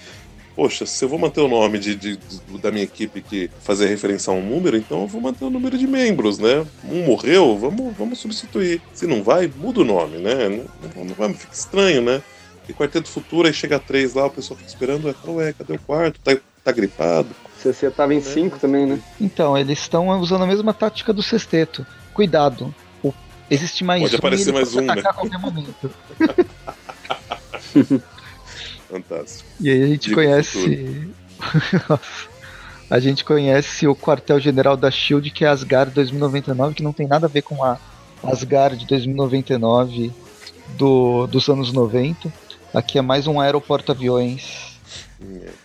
[0.60, 3.86] poxa, se eu vou manter o nome de, de, de, da minha equipe que fazer
[3.86, 6.66] referência a um número, então eu vou manter o número de membros, né?
[6.84, 8.82] Um morreu, vamos, vamos substituir.
[8.92, 10.48] Se não vai, muda o nome, né?
[10.94, 12.20] Não, não vai, ficar estranho, né?
[12.68, 15.78] E Quarteto Futuro, aí chega três lá, o pessoal fica esperando, é, ué, cadê o
[15.78, 16.20] quarto?
[16.20, 17.30] Tá, tá gripado?
[17.56, 18.58] CC tava em cinco é.
[18.58, 19.00] também, né?
[19.18, 21.86] Então, eles estão usando a mesma tática do sexteto.
[22.12, 22.74] Cuidado,
[23.50, 24.18] existe mais pode um.
[24.18, 24.92] Pode aparecer mais um, né?
[24.92, 25.90] a qualquer momento.
[28.90, 29.48] Fantástico.
[29.60, 31.08] E aí a gente Digo conhece.
[32.90, 37.26] a gente conhece o quartel-general da Shield, que é Asgard 2099, que não tem nada
[37.26, 37.78] a ver com a
[38.22, 40.12] Asgard 2099
[40.76, 42.32] do, dos anos 90.
[42.74, 44.69] Aqui é mais um aeroporto aviões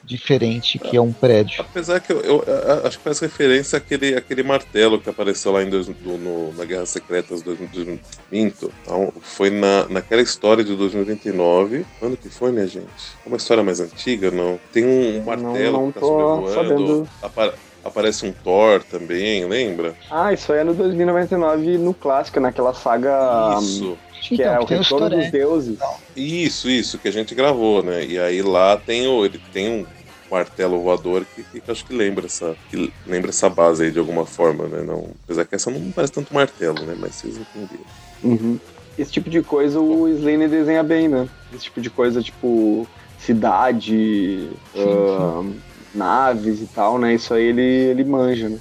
[0.04, 1.62] diferente, que é um prédio.
[1.62, 5.63] Apesar que eu, eu, eu acho que faz referência àquele, àquele martelo que apareceu lá
[5.63, 8.02] em dois, do, no, na Guerra Secretas 2020.
[8.32, 11.86] Então, foi na, naquela história de 2029.
[12.00, 12.86] Quando que foi, minha gente?
[13.26, 14.60] É uma história mais antiga, não?
[14.72, 17.10] Tem um, martelo não, não que tá sobrevoando.
[17.22, 17.54] Apare,
[17.86, 19.95] aparece um Thor também, lembra?
[20.10, 23.58] Ah, isso aí é no 2099 no clássico, naquela saga.
[23.62, 25.78] Isso que então, é o Retorno dos Deuses.
[26.15, 28.04] Isso, isso, que a gente gravou, né?
[28.04, 29.86] E aí lá tem o, ele tem um
[30.32, 34.00] martelo voador que, que, que acho que lembra essa que lembra essa base aí de
[34.00, 34.82] alguma forma, né?
[34.82, 36.95] Não, apesar que essa não parece tanto martelo, né?
[36.98, 37.86] Mas vocês entenderam.
[38.24, 38.60] Uhum.
[38.98, 41.28] Esse tipo de coisa o Slane desenha bem, né?
[41.54, 42.88] Esse tipo de coisa, tipo
[43.19, 45.62] cidade, sim, uh, sim.
[45.95, 47.13] Naves e tal, né?
[47.15, 48.60] Isso aí ele, ele manja, né?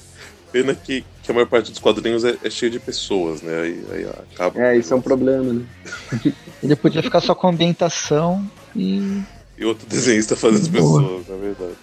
[0.52, 3.60] Pena que, que a maior parte dos quadrinhos é, é cheia de pessoas, né?
[3.62, 4.60] Aí, aí acaba.
[4.60, 5.64] É, isso é um problema, né?
[6.62, 9.20] Ele podia ficar só com ambientação e.
[9.58, 11.74] E outro desenhista fazer as pessoas, na verdade.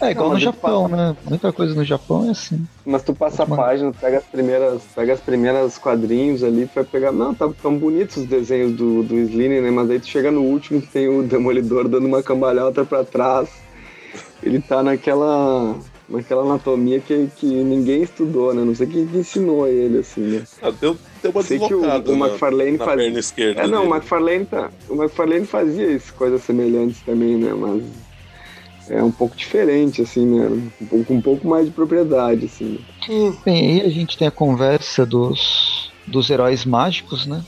[0.00, 1.16] É igual não, no Japão, né?
[1.28, 2.66] Muita coisa no Japão é assim.
[2.84, 6.84] Mas tu passa a página, pega as primeiras, pega as primeiras quadrinhos ali, tu vai
[6.84, 7.12] pegar.
[7.12, 9.70] Não, tá tão bonitos os desenhos do, do Slim, né?
[9.70, 13.48] Mas aí tu chega no último que tem o Demolidor dando uma cambalhota pra trás.
[14.42, 15.76] Ele tá naquela
[16.08, 18.64] naquela anatomia que, que ninguém estudou, né?
[18.64, 20.44] Não sei quem ensinou a ele, assim, né?
[20.62, 22.96] Ah, deu, deu uma sei que o, o McFarlane fazia...
[22.96, 23.60] perna esquerda.
[23.60, 27.52] É, não, o McFarlane, tá, o McFarlane fazia isso, coisas semelhantes também, né?
[27.52, 27.82] Mas
[28.88, 30.70] é um pouco diferente, assim, né?
[30.80, 32.80] Um pouco, um pouco mais de propriedade, assim.
[33.44, 37.44] Bem, aí a gente tem a conversa dos, dos heróis mágicos, né?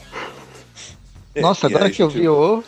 [1.41, 2.63] Nossa, agora que eu vi o,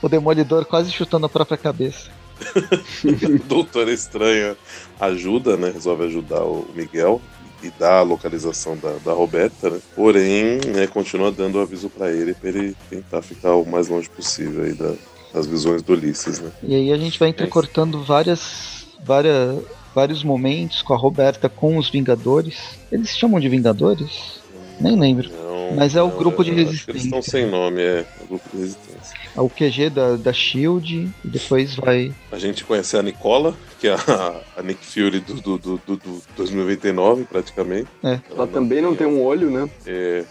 [0.00, 2.21] o Demolidor quase chutando a própria cabeça.
[3.46, 4.56] Doutor Estranha
[5.00, 5.70] ajuda, né?
[5.70, 7.20] Resolve ajudar o Miguel
[7.62, 9.80] e dá a localização da, da Roberta, né?
[9.94, 14.64] Porém, né, continua dando aviso para ele para ele tentar ficar o mais longe possível
[14.64, 14.94] aí da,
[15.32, 16.50] das visões do Ulisses, né?
[16.62, 19.62] E aí a gente vai entrecortando várias, várias,
[19.94, 22.78] vários momentos com a Roberta com os Vingadores.
[22.90, 24.41] Eles chamam de Vingadores?
[24.80, 25.30] Nem lembro.
[25.30, 26.90] Não, Mas é o não, grupo de resistência.
[26.90, 29.16] Eles estão sem nome, é o grupo de resistência.
[29.34, 32.12] É o QG da, da Shield e depois vai.
[32.30, 36.22] A gente conhece a Nicola, que é a, a Nick Fury do, do, do, do
[36.36, 37.88] 2099, praticamente.
[38.02, 38.08] É.
[38.08, 39.68] Ela, ela também não tem um olho, né?
[39.86, 40.24] É.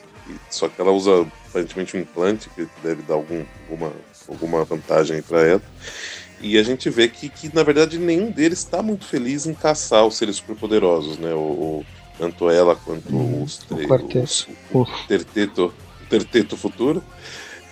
[0.50, 3.92] Só que ela usa aparentemente um implante que deve dar algum, alguma,
[4.28, 5.62] alguma vantagem para ela.
[6.42, 10.06] E a gente vê que, que, na verdade, nenhum deles está muito feliz em caçar
[10.06, 11.34] os seres superpoderosos, né?
[11.34, 11.86] O, o
[12.22, 14.48] tanto ela quanto hum, os três.
[14.72, 17.04] O, o, terteto, o terteto futuro.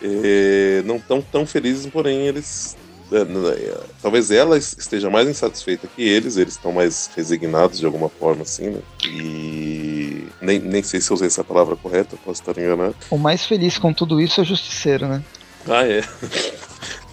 [0.01, 2.75] É, não estão tão felizes, porém eles.
[3.11, 8.09] É, é, talvez ela esteja mais insatisfeita que eles, eles estão mais resignados de alguma
[8.09, 8.81] forma, assim, né?
[9.05, 12.95] E nem, nem sei se eu usei essa palavra correta, posso estar enganado.
[13.11, 15.23] O mais feliz com tudo isso é o justiceiro, né?
[15.67, 16.01] Ah, é.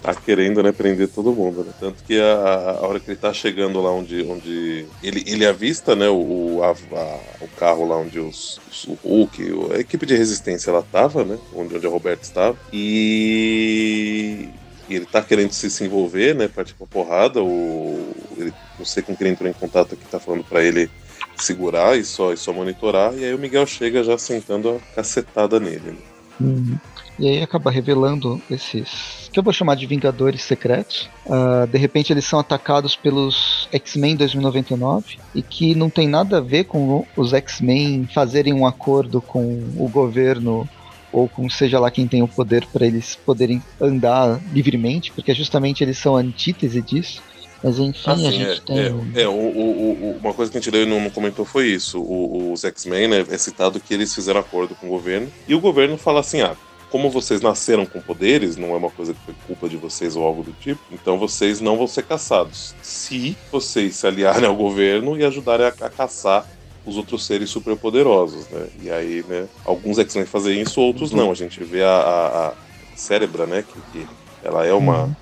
[0.01, 1.73] tá querendo, né, prender todo mundo, né?
[1.79, 5.95] Tanto que a, a hora que ele tá chegando lá onde, onde ele, ele avista,
[5.95, 10.15] né, o, a, a, o carro lá onde os, os, o Hulk, a equipe de
[10.15, 14.49] resistência ela tava, né, onde, onde a Roberta estava, e,
[14.87, 19.03] e ele tá querendo se, se envolver, né, partir pra porrada, o, ele, não sei
[19.03, 20.89] com quem entrou em contato aqui, tá falando para ele
[21.37, 25.59] segurar e só, e só monitorar, e aí o Miguel chega já sentando a cacetada
[25.59, 26.16] nele, né?
[26.39, 26.77] Uhum.
[27.19, 31.09] E aí acaba revelando esses que eu vou chamar de Vingadores Secretos.
[31.25, 36.41] Uh, de repente eles são atacados pelos X-Men 2099 e que não tem nada a
[36.41, 39.43] ver com os X-Men fazerem um acordo com
[39.77, 40.67] o governo
[41.11, 45.83] ou com seja lá quem tem o poder para eles poderem andar livremente, porque justamente
[45.83, 47.21] eles são a antítese disso.
[47.67, 48.77] Mas enfim, assim, a gente é, tem.
[49.13, 51.43] É, é o, o, o, uma coisa que a gente leu e não, não comentou
[51.43, 52.01] foi isso.
[52.01, 55.29] os X-Men, né, é citado que eles fizeram acordo com o governo.
[55.45, 56.55] E o governo fala assim: ah,
[56.89, 60.23] como vocês nasceram com poderes, não é uma coisa que foi culpa de vocês ou
[60.23, 62.73] algo do tipo, então vocês não vão ser caçados.
[62.81, 66.47] Se vocês se aliarem ao governo e ajudarem a, a caçar
[66.85, 68.67] os outros seres superpoderosos, né?
[68.81, 71.31] E aí, né, alguns X-Men fazem isso, outros não.
[71.31, 72.53] A gente vê a, a, a
[72.95, 74.07] Cérebra, né, que, que,
[74.41, 75.03] ela é uma...
[75.03, 75.15] Uhum.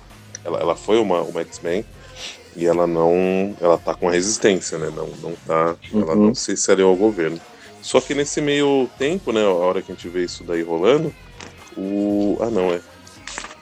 [0.44, 1.84] Ela, ela foi uma, uma X-Men
[2.56, 3.54] e ela não...
[3.60, 4.90] Ela tá com a resistência, né?
[4.94, 5.76] Não, não tá...
[5.92, 6.02] Uhum.
[6.02, 7.40] Ela não se, aliou ao governo.
[7.82, 11.14] Só que nesse meio tempo, né, a hora que a gente vê isso daí rolando,
[11.76, 12.36] o.
[12.40, 12.80] Ah, não, é.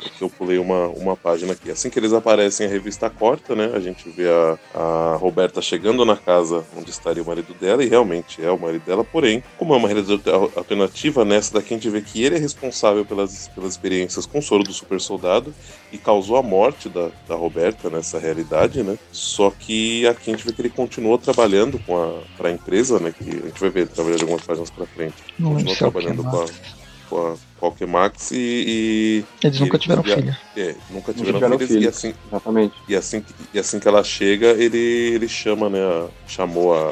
[0.04, 1.70] Porque eu pulei uma, uma página aqui.
[1.70, 3.72] Assim que eles aparecem, a revista corta, né?
[3.74, 7.88] A gente vê a, a Roberta chegando na casa onde estaria o marido dela, e
[7.88, 10.22] realmente é o marido dela, porém, como é uma realidade
[10.54, 14.42] alternativa, nessa daqui a gente vê que ele é responsável pelas, pelas experiências com o
[14.42, 15.54] soro do super soldado
[15.92, 18.98] e causou a morte da, da Roberta nessa realidade, né?
[19.12, 23.12] Só que aqui a gente vê que ele continuou trabalhando com a, pra empresa, né?
[23.16, 25.14] Que a gente vai ver trabalhando algumas páginas pra frente.
[25.40, 29.24] Continuou trabalhando com a com a Pokémax e, e.
[29.42, 30.38] Eles nunca tiveram filha.
[30.56, 31.84] É, nunca tiveram, tiveram filhos, filhos.
[31.84, 32.74] E assim, Exatamente.
[32.88, 35.80] E assim, e assim que ela chega, ele, ele chama, né?
[35.80, 36.90] A, chamou a,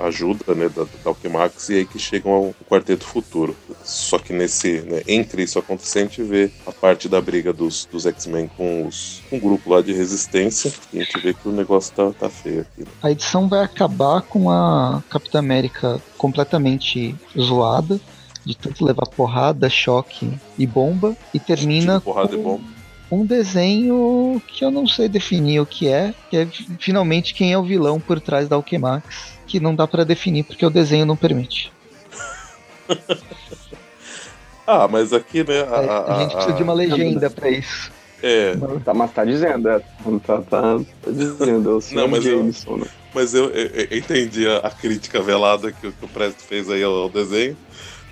[0.00, 3.56] a ajuda né, da, da Alquemax e aí que chegam ao Quarteto Futuro.
[3.84, 7.86] Só que nesse, né, entre isso acontecendo, a gente vê a parte da briga dos,
[7.90, 11.48] dos X-Men com, os, com o grupo lá de resistência e a gente vê que
[11.48, 12.80] o negócio tá, tá feio aqui.
[12.80, 12.86] Né?
[13.02, 18.00] A edição vai acabar com a Capitã América completamente zoada
[18.46, 22.64] de tanto levar porrada, choque e bomba, e termina tipo porrada com e bomba.
[23.10, 27.58] um desenho que eu não sei definir o que é, que é finalmente quem é
[27.58, 31.16] o vilão por trás da Alquemax, que não dá para definir porque o desenho não
[31.16, 31.72] permite.
[34.64, 35.62] ah, mas aqui, né?
[35.62, 37.90] A, a, a gente precisa de uma legenda para isso.
[38.22, 38.56] É.
[38.84, 39.80] Tá, mas tá dizendo, é.
[40.24, 42.86] Tá, tá, tá dizendo, é o não, mas Jameson, eu, né?
[43.12, 46.82] Mas eu, eu, eu entendi a, a, crítica velada que, que o Presto fez aí
[46.82, 47.56] ao, ao desenho.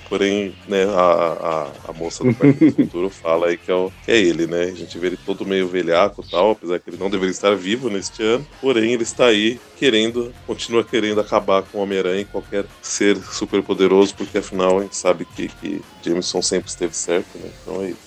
[0.08, 3.90] Porém, né, a, a, a moça do Partido do Futuro fala aí que é, o,
[4.04, 4.64] que é ele, né?
[4.64, 7.54] A gente vê ele todo meio velhaco e tal, apesar que ele não deveria estar
[7.56, 8.46] vivo neste ano.
[8.60, 13.62] Porém, ele está aí querendo, continua querendo acabar com o Homem-Aranha e qualquer ser super
[13.62, 17.50] poderoso, porque afinal a gente sabe que, que Jameson sempre esteve certo, né?
[17.62, 18.03] Então é isso.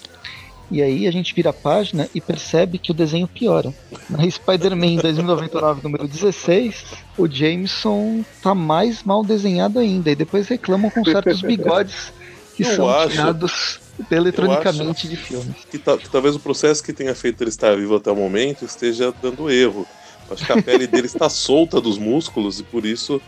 [0.70, 3.74] E aí a gente vira a página e percebe que o desenho piora.
[4.10, 6.84] Na Spider-Man 2099, número 16,
[7.18, 10.12] o Jameson tá mais mal desenhado ainda.
[10.12, 12.12] E depois reclamam com certos bigodes
[12.56, 13.12] que Eu são acho...
[13.12, 13.80] tirados
[14.12, 15.56] eletronicamente de filmes.
[15.72, 19.14] Que, que, talvez o processo que tenha feito ele estar vivo até o momento esteja
[19.22, 19.88] dando erro.
[20.30, 23.22] Acho que a pele dele está solta dos músculos e por isso,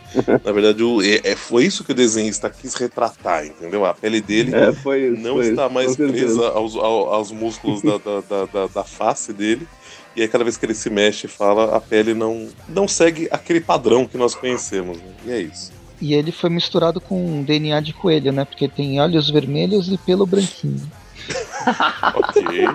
[0.44, 3.84] na verdade, o, é, é, foi isso que o desenhista quis retratar, entendeu?
[3.84, 8.46] A pele dele é, isso, não está isso, mais presa aos, aos, músculos da, da,
[8.46, 9.66] da, da, face dele.
[10.14, 13.28] E aí, cada vez que ele se mexe e fala, a pele não, não segue
[13.30, 14.98] aquele padrão que nós conhecemos.
[14.98, 15.12] Né?
[15.26, 15.72] E é isso.
[16.00, 18.44] E ele foi misturado com DNA de coelho, né?
[18.44, 20.80] Porque tem olhos vermelhos e pelo branquinho.
[22.14, 22.68] ok.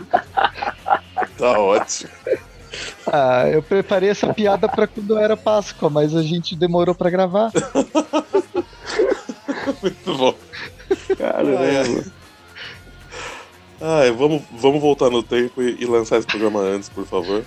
[1.38, 2.10] Tá ótimo.
[3.08, 7.52] Ah, eu preparei essa piada para quando era Páscoa, mas a gente demorou para gravar.
[9.82, 10.36] Muito bom.
[11.18, 12.04] Caramba.
[13.82, 17.44] Ah, vamos, vamos voltar no tempo e, e, lançar esse programa antes, por favor.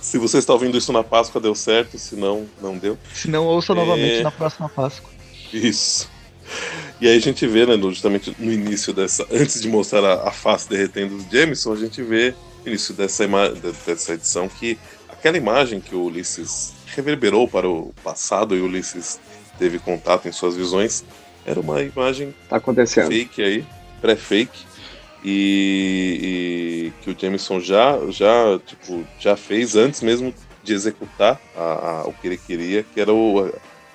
[0.00, 2.96] Se você está ouvindo isso na Páscoa, deu certo, se não, não deu.
[3.12, 3.76] Se não, ouça é...
[3.76, 5.10] novamente na próxima Páscoa.
[5.52, 6.08] Isso.
[7.00, 9.26] E aí a gente vê, né, justamente no início dessa.
[9.30, 12.34] Antes de mostrar a, a face derretendo dos Jameson, a gente vê
[12.66, 13.26] início dessa,
[13.86, 19.18] dessa edição que aquela imagem que o Ulisses reverberou para o passado e o Ulisses
[19.58, 21.04] teve contato em suas visões
[21.44, 23.08] era uma imagem tá acontecendo.
[23.08, 23.66] fake aí,
[24.00, 24.64] pré-fake
[25.24, 31.62] e, e, que o Jameson já já tipo já fez antes mesmo de executar a,
[31.62, 33.50] a, o que ele queria, que era o,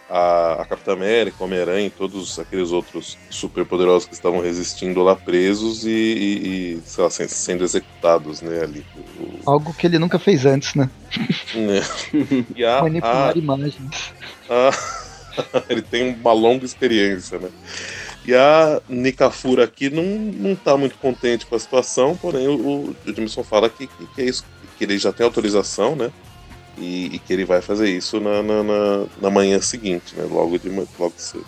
[0.10, 5.86] a, a Capitã América, Homem-Aranha e todos aqueles outros superpoderosos que estavam resistindo lá presos
[5.86, 8.86] e, e, e sei lá, sendo executados, né, ali.
[9.20, 9.52] O...
[9.52, 10.90] Algo que ele nunca fez antes, né?
[11.56, 12.16] É.
[12.56, 14.14] E a, Manipular a, imagens.
[14.50, 14.72] A,
[15.70, 17.50] ele tem uma longa experiência, né?
[18.26, 23.14] E a Nikafura aqui não, não tá muito contente com a situação, porém o, o
[23.14, 24.44] Jameson fala que, que, que é isso,
[24.78, 26.12] que ele já tem autorização, né?
[26.78, 30.26] E, e que ele vai fazer isso na, na, na, na manhã seguinte, né?
[30.30, 31.46] Logo de logo cedo.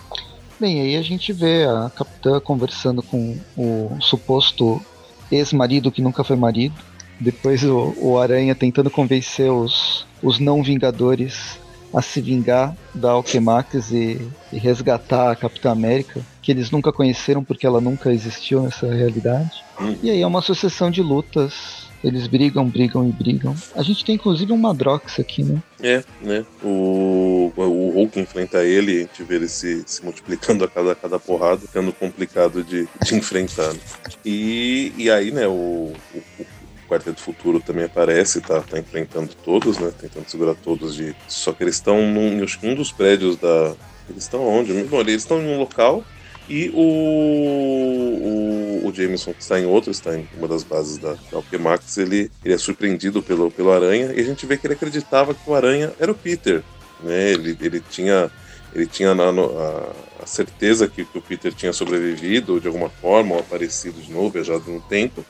[0.60, 4.82] Bem, aí a gente vê a capitã conversando com o suposto
[5.32, 6.76] ex-marido que nunca foi marido.
[7.20, 11.60] Depois o, o Aranha tentando convencer os, os não Vingadores
[11.94, 14.20] a se vingar da Alquemax e,
[14.52, 19.64] e, resgatar a Capitã América, que eles nunca conheceram porque ela nunca existiu nessa realidade.
[19.80, 19.96] Hum.
[20.04, 23.56] E aí é uma sucessão de lutas eles brigam, brigam e brigam.
[23.76, 25.62] A gente tem inclusive um Madrox aqui, né?
[25.82, 26.46] É, né?
[26.64, 30.96] O, o Hulk enfrenta ele, a gente vê ele se, se multiplicando a cada, a
[30.96, 33.74] cada porrada, ficando complicado de, de enfrentar.
[33.74, 33.80] Né?
[34.26, 36.46] E, e aí, né, o, o, o
[36.88, 39.92] Quarteto Futuro também aparece, tá, tá enfrentando todos, né?
[40.00, 41.16] Tentando segurar todos de.
[41.28, 43.76] Só que eles estão num, um dos prédios da.
[44.10, 44.72] Eles estão onde?
[44.84, 46.04] Bom, eles estão em um local
[46.50, 46.82] e o,
[48.84, 51.44] o, o, Jameson, que está em outro, está em uma das bases da, da
[51.98, 55.50] ele, ele é surpreendido pelo, pelo Aranha e a gente vê que ele acreditava que
[55.50, 56.64] o Aranha era o Peter.
[57.04, 57.32] Né?
[57.32, 58.32] Ele, ele tinha,
[58.74, 63.36] ele tinha a, a, a certeza que, que, o Peter tinha sobrevivido de alguma forma,
[63.36, 65.26] ou aparecido de novo, viajado no tempo.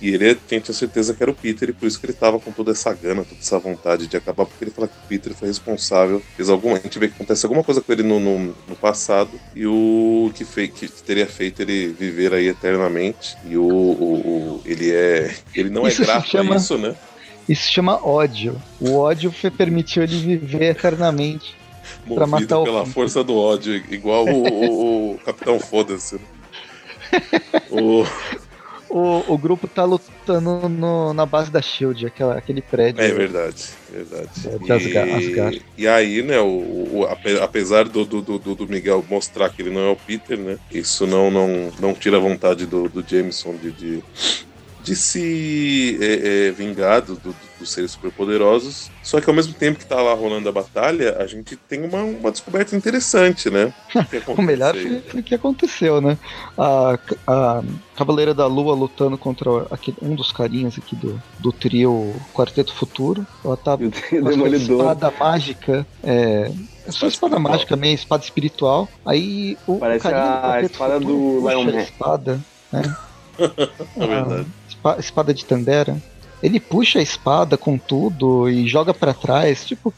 [0.00, 2.50] E ele tinha certeza que era o Peter, e por isso que ele tava com
[2.50, 5.48] toda essa gana, toda essa vontade de acabar, porque ele fala que o Peter foi
[5.48, 6.78] responsável, fez alguma.
[6.78, 10.32] A gente vê que acontece alguma coisa com ele no, no, no passado, e o
[10.34, 13.36] que, fez, que teria feito ele viver aí eternamente.
[13.44, 14.14] E o, o,
[14.56, 15.34] o ele é.
[15.54, 16.96] Ele não é isso é grato chama, a isso, né?
[17.46, 18.60] Isso se chama ódio.
[18.80, 21.54] O ódio permitiu ele viver eternamente.
[22.06, 26.14] Movido matar pela força do ódio, igual o, o, o Capitão Foda-se.
[26.14, 26.20] Né?
[27.70, 28.04] o
[28.90, 33.00] o, o grupo tá lutando no, na base da Shield, aquela, aquele prédio.
[33.00, 34.30] É verdade, verdade.
[34.98, 37.08] É, e, e aí, né, o, o,
[37.40, 40.58] apesar do, do, do, do, Miguel mostrar que ele não é o Peter, né?
[40.72, 44.04] Isso não, não, não tira a vontade do, do Jameson de, de,
[44.82, 48.90] de se é, é, vingar do, do, dos seres superpoderosos.
[49.02, 52.02] Só que ao mesmo tempo que tá lá rolando a batalha, a gente tem uma,
[52.02, 53.72] uma descoberta interessante, né?
[54.26, 56.18] o melhor foi o que aconteceu, né?
[56.56, 57.62] A, a
[57.94, 63.26] Cavaleira da Lua lutando contra aquele, um dos carinhas aqui do, do trio Quarteto Futuro.
[63.44, 65.86] Ela tá com a espada mágica.
[66.02, 66.50] É,
[66.86, 68.88] é sua espada mágica, meio espada espiritual.
[69.04, 71.82] Aí o Parece a espada do Lion Man.
[71.82, 72.40] espada,
[72.72, 72.96] né?
[73.96, 74.46] É verdade
[74.98, 76.00] espada de Tandera.
[76.42, 79.92] Ele puxa a espada com tudo e joga para trás, tipo.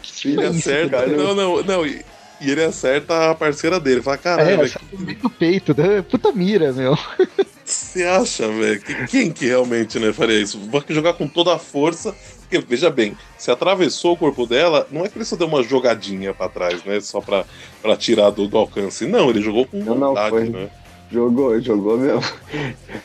[0.00, 1.06] Que ele acerta.
[1.06, 1.86] Não, não, não.
[1.86, 2.04] E,
[2.40, 4.00] e, ele acerta a parceira dele.
[4.00, 4.66] Fala, caramba.
[4.66, 5.22] É, que...
[5.22, 6.02] no peito, né?
[6.02, 6.96] Puta mira, meu.
[7.64, 8.82] Você acha, velho?
[9.08, 10.60] Quem que realmente né, faria isso?
[10.70, 12.14] Vai jogar com toda a força.
[12.40, 15.62] Porque, veja bem, se atravessou o corpo dela, não é que ele só deu uma
[15.62, 17.00] jogadinha para trás, né?
[17.00, 17.46] Só pra,
[17.80, 19.06] pra tirar do, do alcance.
[19.06, 20.48] Não, ele jogou com vontade, não, foi...
[20.50, 20.70] né?
[21.14, 22.20] Jogou, jogou mesmo.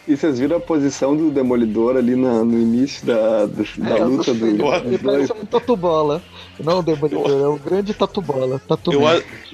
[0.07, 4.03] E vocês viram a posição do Demolidor ali na, no início da, da, da é,
[4.03, 4.47] luta do.
[4.47, 6.19] Ele parece um tatu-bola.
[6.59, 8.59] Não o Demolidor, eu, é um grande tatu-bola.
[8.67, 9.01] Tatu eu,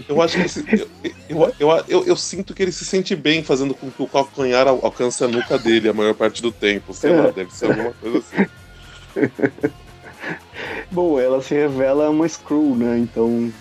[0.08, 0.88] eu acho que esse,
[1.28, 4.70] eu, eu, eu, eu, sinto que ele se sente bem fazendo com que o calcanhar
[4.70, 6.94] alcance a nuca dele a maior parte do tempo.
[6.94, 7.22] Sei é.
[7.22, 8.48] lá, deve ser alguma coisa assim.
[10.90, 12.98] Bom, ela se revela uma Screw, né?
[13.00, 13.52] Então,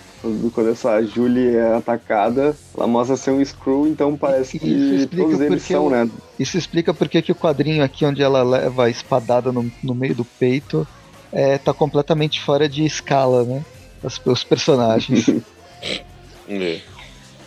[0.52, 5.62] quando essa Julie é atacada, ela mostra ser um Screw, então parece que todos eles
[5.62, 6.08] são, né?
[6.38, 10.14] Isso explica porque que o quadrinho aqui onde ela leva a espadada no, no meio
[10.14, 10.86] do peito
[11.32, 13.64] é, tá completamente fora de escala, né?
[14.02, 15.28] Os, os personagens.
[16.48, 16.80] é.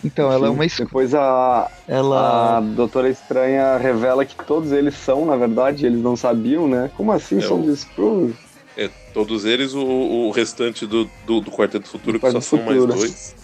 [0.04, 0.86] Então, ela é uma Screw.
[0.86, 2.58] Depois a, ela...
[2.58, 6.90] a Doutora Estranha revela que todos eles são, na verdade, eles não sabiam, né?
[6.96, 7.76] Como assim é são o...
[7.76, 8.47] Screws?
[8.78, 12.86] É, todos eles, o, o restante do, do, do Quarteto Futuro, que só são mais
[12.86, 13.34] dois.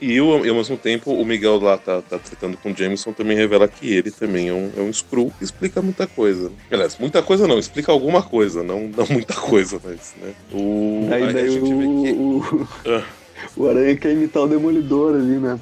[0.00, 3.12] E, o, e ao mesmo tempo, o Miguel lá tá, tá tratando com o Jameson,
[3.12, 6.50] também revela que ele também é um, é um Screw, que explica muita coisa.
[6.68, 10.34] Aliás, muita coisa não, explica alguma coisa, não, não muita coisa, mas, né?
[10.52, 12.18] O, daí, aí daí a gente o, vê que...
[12.18, 13.04] O, ah.
[13.56, 15.60] o Aranha quer imitar o Demolidor ali, né?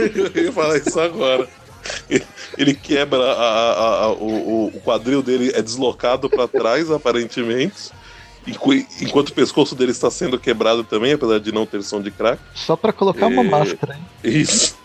[0.34, 1.46] Eu ia falar isso agora.
[2.56, 7.90] Ele quebra a, a, a, o, o quadril dele, é deslocado para trás, aparentemente.
[8.46, 12.40] Enquanto o pescoço dele está sendo quebrado também, apesar de não ter som de crack.
[12.54, 14.04] Só para colocar uma máscara, hein?
[14.24, 14.76] Isso.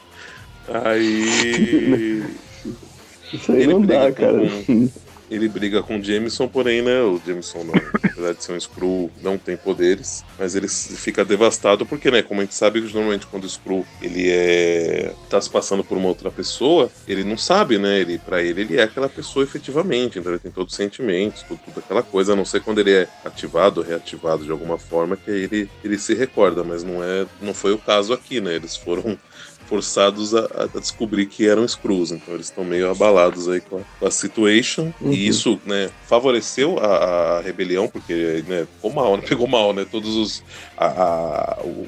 [0.67, 2.23] Aí.
[3.33, 4.39] Isso aí não dá, cara.
[4.65, 4.89] Com
[5.29, 7.73] ele briga com o Jameson, porém, né, o Jameson, não,
[8.03, 12.41] apesar de ser um Skrull, não tem poderes, mas ele fica devastado porque, né, como
[12.41, 16.31] a gente sabe, normalmente quando o Skrull, ele é tá se passando por uma outra
[16.31, 20.39] pessoa, ele não sabe, né, ele, pra ele, ele é aquela pessoa efetivamente, então ele
[20.39, 23.81] tem todos os sentimentos, tudo, tudo aquela coisa, a não ser quando ele é ativado
[23.81, 27.53] ou reativado de alguma forma, que aí ele, ele se recorda, mas não é, não
[27.53, 29.17] foi o caso aqui, né, eles foram
[29.67, 32.11] forçados a, a, descobrir que eram Screws.
[32.11, 34.93] Então eles estão meio abalados aí com a, com a situation.
[35.01, 35.11] Uhum.
[35.11, 39.23] E isso, né, favoreceu a, a rebelião, porque, né, ficou mal, né?
[39.27, 39.85] Pegou mal, né?
[39.89, 40.43] Todos os.
[40.77, 41.87] A, o,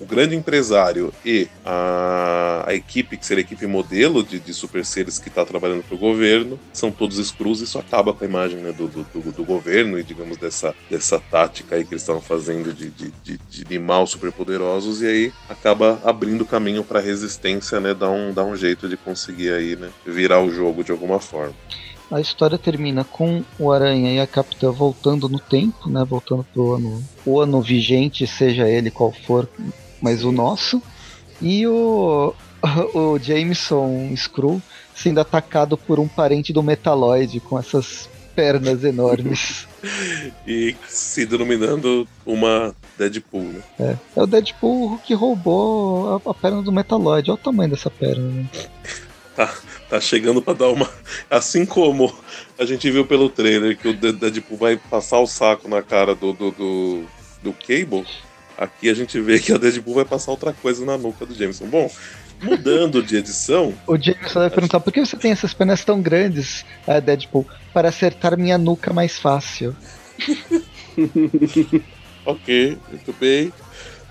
[0.00, 4.84] o, grande empresário e a, a equipe, que seria a equipe modelo de, de super
[4.84, 7.60] seres que está trabalhando para o governo, são todos Screws.
[7.60, 11.18] Isso acaba com a imagem né, do, do, do, do, governo e, digamos, dessa, dessa
[11.18, 15.02] tática aí que eles estavam fazendo de, de, de, de superpoderosos.
[15.02, 19.52] E aí acaba abrindo caminho para resistência, né, dá um, dá um jeito de conseguir
[19.52, 21.54] aí, né, virar o jogo de alguma forma.
[22.12, 26.74] A história termina com o Aranha e a Capitã voltando no tempo, né, voltando pro
[26.74, 29.48] ano, o ano vigente, seja ele qual for,
[30.00, 30.82] mas o nosso.
[31.40, 32.34] E o,
[32.94, 34.60] o Jameson Screw
[34.94, 39.66] sendo atacado por um parente do Metaloid com essas pernas enormes.
[40.46, 43.62] e se denominando uma Deadpool, né?
[43.78, 47.30] É, é o Deadpool que roubou a, a perna do Metaloid.
[47.30, 48.46] Olha o tamanho dessa perna, né?
[49.34, 49.52] Tá,
[49.88, 50.88] tá chegando para dar uma.
[51.30, 52.14] Assim como
[52.58, 56.32] a gente viu pelo trailer que o Deadpool vai passar o saco na cara do,
[56.32, 57.04] do, do,
[57.42, 58.06] do Cable,
[58.58, 61.66] aqui a gente vê que a Deadpool vai passar outra coisa na nuca do Jameson.
[61.66, 61.90] Bom,
[62.42, 63.72] mudando de edição.
[63.86, 67.88] O Jameson vai perguntar por que você tem essas pernas tão grandes, uh, Deadpool, para
[67.88, 69.74] acertar minha nuca mais fácil.
[72.26, 73.52] ok, muito bem.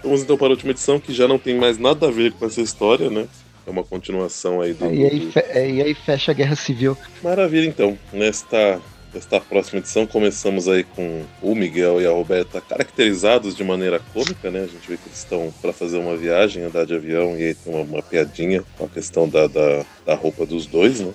[0.04, 2.46] Vamos então para a última edição, que já não tem mais nada a ver com
[2.46, 3.28] essa história, né?
[3.66, 4.86] É uma continuação aí do.
[4.86, 6.98] É, e, aí, é, e aí fecha a Guerra Civil.
[7.24, 7.98] Maravilha, então.
[8.12, 8.82] Nesta
[9.14, 14.50] esta próxima edição começamos aí com o Miguel e a Roberta caracterizados de maneira cômica,
[14.50, 14.62] né?
[14.62, 17.54] A gente vê que eles estão para fazer uma viagem, andar de avião, e aí
[17.54, 21.14] tem uma, uma piadinha com a questão da, da, da, roupa dos dois, né?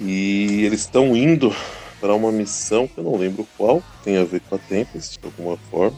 [0.00, 1.54] E eles estão indo
[2.00, 5.24] para uma missão que eu não lembro qual, tem a ver com a Tempest de
[5.24, 5.96] alguma forma.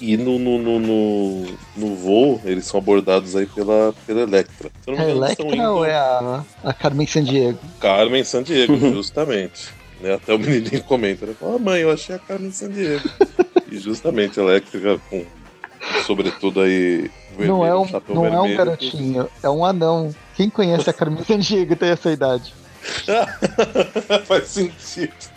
[0.00, 4.70] E no, no, no, no, no voo, eles são abordados aí pela, pela Electra.
[4.86, 5.62] A Electra indo...
[5.62, 7.58] ou é a, a Carmen Sandiego?
[7.80, 9.68] Carmen Sandiego, justamente.
[10.00, 10.14] Né?
[10.14, 11.34] Até o menininho comenta, né?
[11.40, 13.08] Ah, mãe, eu achei a Carmen Sandiego.
[13.70, 15.24] e justamente a Electra com
[16.06, 20.14] sobretudo aí vermelho, não é um, não vermelho, é um garotinho, é um anão.
[20.34, 22.54] Quem conhece a Carmen Sandiego tem essa idade.
[24.26, 25.33] Faz sentido.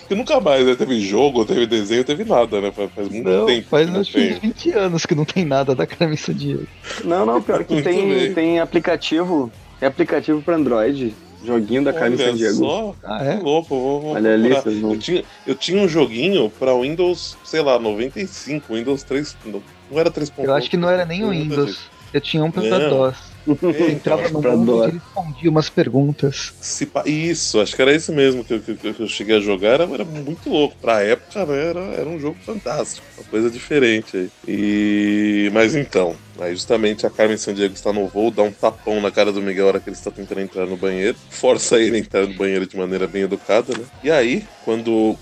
[0.00, 0.74] Porque nunca mais, né?
[0.74, 2.70] Teve jogo, teve desenho, teve nada, né?
[2.70, 3.68] Faz, faz muito não, tempo.
[3.68, 6.66] Faz acho que 20 anos que não tem nada da Carmen Sandiego.
[7.04, 9.50] Não, não, pior que tem, tem aplicativo.
[9.80, 12.54] É aplicativo para Android Joguinho da Carmen San Diego.
[12.54, 12.96] Só?
[13.04, 13.34] Ah, é?
[13.36, 17.78] louco, vou, vou Olha ali, eu tinha, eu tinha um joguinho pra Windows, sei lá,
[17.78, 19.36] 95, Windows 3.
[19.44, 20.44] Não, não era 3.1.
[20.44, 21.90] Eu acho que não era nem o Windows.
[22.12, 23.33] Eu tinha um pra DOS.
[23.46, 26.54] Entrava no mundo e respondia umas perguntas.
[26.60, 29.80] Se, isso, acho que era isso mesmo que eu, que, que eu cheguei a jogar.
[29.80, 30.76] Era, era, muito louco.
[30.80, 33.06] Pra época, né, era, era um jogo fantástico.
[33.18, 34.30] Uma coisa diferente aí.
[34.46, 35.50] E...
[35.52, 39.32] Mas então, aí justamente a Carmen Sandiego está no voo, dá um tapão na cara
[39.32, 41.16] do Miguel na hora que ele está tentando entrar no banheiro.
[41.30, 43.84] Força ele a entrar no banheiro de maneira bem educada, né?
[44.02, 45.16] E aí, quando,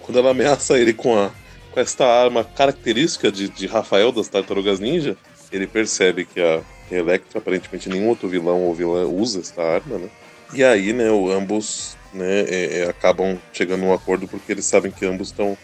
[0.00, 1.30] quando ela ameaça ele com a
[1.72, 5.16] com esta arma característica de, de Rafael das Tartarugas Ninja,
[5.50, 6.60] ele percebe que a
[6.98, 10.08] Electra, aparentemente nenhum outro vilão ou vilã usa esta arma, né?
[10.52, 14.66] E aí, né, o, ambos né, é, é, acabam chegando a um acordo porque eles
[14.66, 15.56] sabem que ambos estão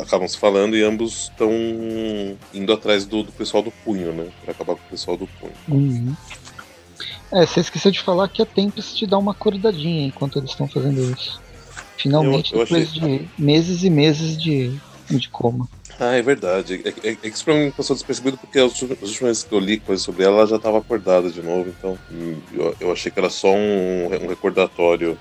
[0.00, 1.52] acabam se falando e ambos estão
[2.52, 4.28] indo atrás do, do, pessoal do punho, né?
[4.42, 5.52] Pra acabar com o pessoal do punho.
[5.68, 6.16] Uhum.
[7.32, 10.66] É, você esqueceu de falar que a Tempest te dá uma acordadinha enquanto eles estão
[10.66, 11.40] fazendo isso.
[11.96, 13.18] Finalmente, eu, eu depois achei...
[13.18, 14.76] de meses e meses de,
[15.10, 15.68] de coma.
[15.98, 16.80] Ah, é verdade.
[16.84, 19.58] É, é, é que isso pra mim passou despercebido porque as últimas vezes que eu
[19.58, 23.10] li coisas sobre ela, ela já estava acordada de novo, então hum, eu, eu, achei
[23.10, 25.18] que era só um, um recordatório.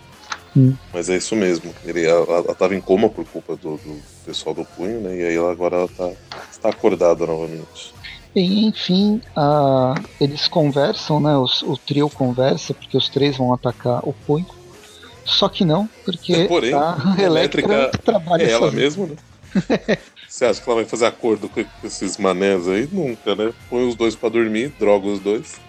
[0.55, 0.75] Hum.
[0.93, 1.73] Mas é isso mesmo.
[1.83, 5.15] Ele, ela, estava em coma por culpa do, do, pessoal do punho, né?
[5.15, 6.11] E aí ela, agora ela tá,
[6.51, 7.93] está acordada novamente.
[8.35, 11.35] E, enfim, uh, eles conversam, né?
[11.37, 14.45] Os, o trio conversa, porque os três vão atacar o punho.
[15.25, 19.15] Só que não, porque Porém, a elétrica, trabalha é ela mesma, né?
[20.27, 22.87] Você acha que ela vai fazer acordo com esses manés aí?
[22.91, 23.53] Nunca, né?
[23.69, 25.59] Põe os dois para dormir, droga os dois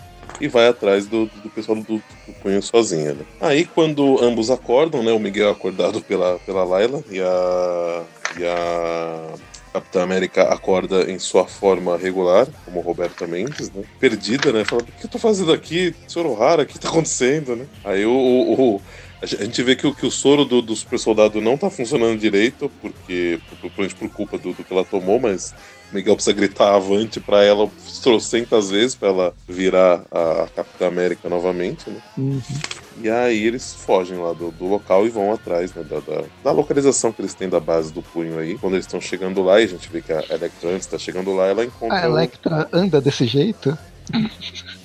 [0.41, 3.25] e vai atrás do, do pessoal do, do punho sozinha, né?
[3.41, 5.13] Aí quando ambos acordam, né?
[5.13, 8.03] O Miguel é acordado pela, pela Layla e a,
[8.39, 9.35] e a
[9.73, 13.83] Capitã América acorda em sua forma regular, como Roberto Mendes, né?
[13.99, 14.65] Perdida, né?
[14.65, 15.95] Fala, o que eu tô fazendo aqui?
[16.07, 17.67] Senhor O'Hara, o que tá acontecendo, né?
[17.85, 18.83] Aí o, o, o
[19.21, 22.19] a gente vê que o, que o soro do, do super soldado não tá funcionando
[22.19, 25.53] direito, porque provavelmente por, por culpa do, do, que ela tomou, mas
[25.91, 27.69] o Miguel precisa gritar avante para ela
[28.03, 32.01] trocentas vezes para ela virar a, Capitã América novamente, né?
[32.17, 32.41] Uhum.
[33.03, 36.53] E aí eles fogem lá do, do local e vão atrás né, da, da, da,
[36.53, 38.59] localização que eles têm da base do punho aí.
[38.59, 41.35] Quando eles estão chegando lá, e a gente vê que a Electra antes está chegando
[41.35, 41.97] lá, ela encontra.
[41.97, 42.77] A Electra o...
[42.77, 43.77] anda desse jeito?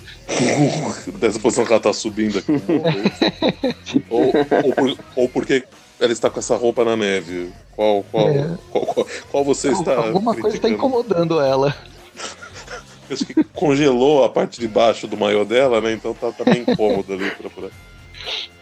[1.19, 2.51] dessa posição que ela tá subindo aqui.
[4.09, 5.63] ou, ou, por, ou, porque
[5.99, 7.51] ela está com essa roupa na neve.
[7.75, 8.57] Qual, qual, é.
[8.71, 9.95] qual, qual, qual, você está.
[9.95, 11.75] Alguma coisa está incomodando ela.
[13.11, 15.93] Acho que congelou a parte de baixo do maiô dela, né?
[15.93, 17.69] Então tá, tá bem incômodo ali pra, pra,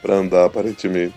[0.01, 1.13] pra andar, aparentemente.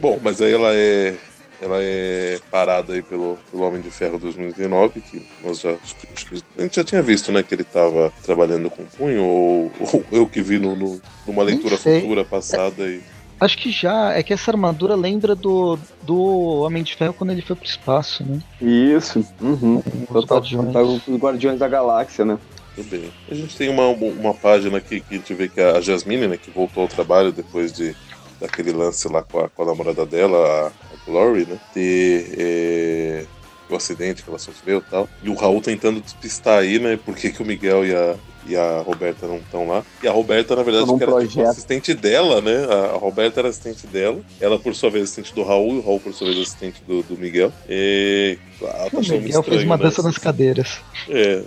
[0.00, 1.16] Bom, mas aí ela é
[1.60, 6.76] ela é parada aí pelo, pelo Homem de Ferro 2019, que nós já a gente
[6.76, 10.58] já tinha visto, né, que ele estava trabalhando com punho, ou, ou, eu que vi
[10.58, 13.00] no, no numa leitura futura passada e
[13.40, 14.12] Acho que já.
[14.14, 18.24] É que essa armadura lembra do, do Homem de Ferro quando ele foi pro espaço,
[18.24, 18.40] né?
[18.60, 19.24] Isso.
[19.40, 19.80] Uhum.
[20.10, 20.74] Os guardiões.
[21.06, 22.36] os guardiões da Galáxia, né?
[22.74, 23.12] Tudo bem.
[23.30, 26.36] A gente tem uma, uma página aqui que a gente vê que a Jasmine, né,
[26.36, 27.94] que voltou ao trabalho depois de
[28.40, 31.58] daquele lance lá com a, com a namorada dela, a Glory, né?
[31.72, 33.24] Ter é,
[33.68, 35.08] o acidente que ela sofreu e tal.
[35.22, 36.98] E o Raul tentando despistar aí, né?
[37.02, 38.14] Por que, que o Miguel e a,
[38.46, 39.84] e a Roberta não estão lá.
[40.02, 42.64] E a Roberta, na verdade, que era tipo, assistente dela, né?
[42.64, 44.20] A, Roberta era assistente dela.
[44.40, 45.76] Ela, por sua vez, assistente do Raul.
[45.76, 47.52] E o Raul, por sua vez, assistente do, do Miguel.
[47.68, 48.38] E.
[48.62, 49.82] Ah, tá o Miguel estranho, fez uma né?
[49.82, 50.80] dança nas cadeiras.
[51.08, 51.42] É,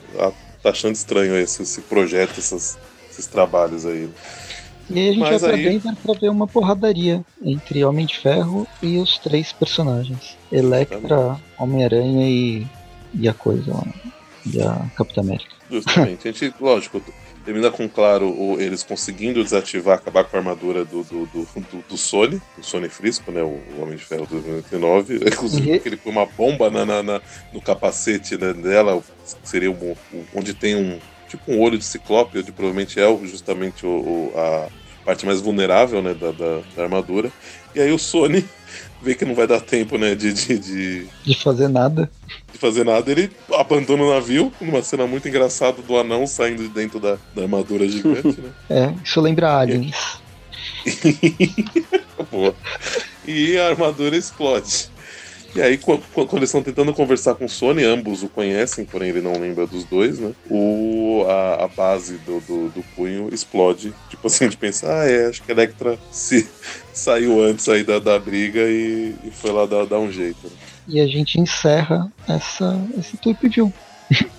[0.62, 2.78] tá achando estranho esse, esse projeto, esses,
[3.10, 4.10] esses trabalhos aí.
[4.90, 5.64] E aí a gente Mas vai pra aí...
[5.64, 10.38] Denver pra ver uma porradaria entre Homem de Ferro e os três personagens.
[10.52, 12.68] Electra, Homem-Aranha e,
[13.14, 13.88] e a coisa lá.
[14.46, 15.52] E a Capitã América.
[15.70, 16.28] Justamente.
[16.28, 17.02] a gente, lógico,
[17.46, 21.98] termina com, claro, eles conseguindo desativar, acabar com a armadura do, do, do, do, do
[21.98, 23.42] Sony, do Sony Frisco, né?
[23.42, 25.16] O Homem de Ferro 2099.
[25.28, 27.22] Inclusive, porque ele põe uma bomba na, na, na
[27.54, 29.02] no capacete né, dela,
[29.44, 29.96] seria um,
[30.36, 31.00] onde tem um.
[31.32, 34.68] Tipo um olho de ciclope, onde provavelmente é justamente o, o a,
[35.06, 37.32] parte mais vulnerável né, da, da, da, armadura.
[37.74, 38.46] E aí o Sony
[39.02, 41.36] vê que não vai dar tempo né, de, de, de, de.
[41.36, 42.12] fazer nada.
[42.52, 46.70] De fazer nada, ele abandona o navio, numa cena muito engraçada do anão saindo de
[46.70, 48.52] dentro da, da armadura gigante, né?
[48.70, 50.20] É, isso lembra Aliens.
[52.30, 52.54] Boa.
[53.26, 54.90] E a armadura explode.
[55.54, 56.02] E aí, quando,
[56.34, 59.84] eles estão tentando conversar com o Sony, ambos o conhecem, porém ele não lembra dos
[59.84, 60.32] dois, né?
[60.50, 63.94] O, a, a base do, do, do, punho explode.
[64.10, 66.48] Tipo assim, de pensar, ah, é, acho que a Electra se
[66.94, 70.48] saiu antes aí da, da briga e, e foi lá dar, dar um jeito.
[70.48, 70.54] Né?
[70.88, 73.74] E a gente encerra essa, esse Tweep View.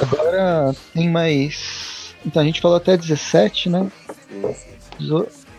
[0.00, 2.14] Agora tem mais.
[2.24, 3.90] Então a gente falou até 17, né?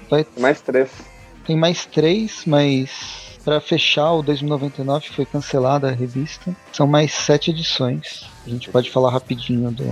[0.09, 0.25] Vai...
[0.37, 0.89] Mais três.
[1.45, 6.53] Tem mais três, mas para fechar o 2099, foi cancelada a revista.
[6.73, 8.25] São mais sete edições.
[8.45, 9.85] A gente pode falar rapidinho do,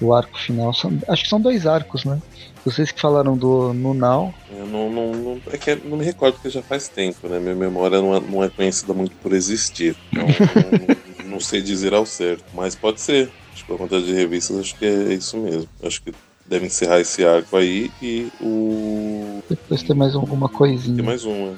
[0.00, 0.72] do arco final.
[0.72, 2.22] São, acho que são dois arcos, né?
[2.64, 4.32] Vocês que falaram do Nunal.
[4.48, 7.40] Eu não, não, não, é que não me recordo porque já faz tempo, né?
[7.40, 9.96] Minha memória não é, não é conhecida muito por existir.
[10.12, 10.26] Então
[11.24, 12.44] não, não, sei dizer ao certo.
[12.54, 13.28] Mas pode ser.
[13.52, 15.68] Acho que a quantidade de revistas, acho que é isso mesmo.
[15.82, 16.12] Acho que
[16.46, 19.42] deve encerrar esse arco aí e o.
[19.48, 20.96] Depois tem mais alguma coisinha.
[20.96, 21.54] Tem mais uma.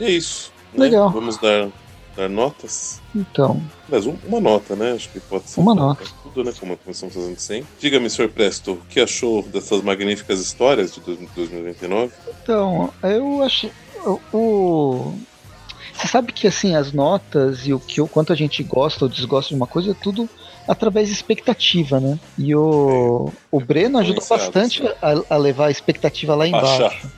[0.00, 0.55] E é isso.
[0.74, 0.84] Né?
[0.84, 1.10] Legal.
[1.10, 1.68] Vamos dar,
[2.16, 3.00] dar notas?
[3.14, 3.62] Então.
[3.88, 4.92] Mas uma nota, né?
[4.92, 5.60] Acho que pode ser.
[5.60, 6.04] Uma nota.
[6.22, 6.52] Tudo, né?
[6.58, 7.66] Como começamos fazendo sempre.
[7.78, 8.28] Diga-me, Sr.
[8.28, 12.12] Presto, o que achou dessas magníficas histórias de 2029?
[12.42, 13.70] Então, eu achei.
[14.32, 15.12] O,
[15.96, 19.08] você sabe que assim as notas e o que o quanto a gente gosta ou
[19.08, 20.28] desgosta de uma coisa é tudo
[20.68, 22.18] através de expectativa, né?
[22.36, 26.82] E o, o Breno ajudou bastante a, a, levar a expectativa lá embaixo.
[26.82, 27.12] Baixar.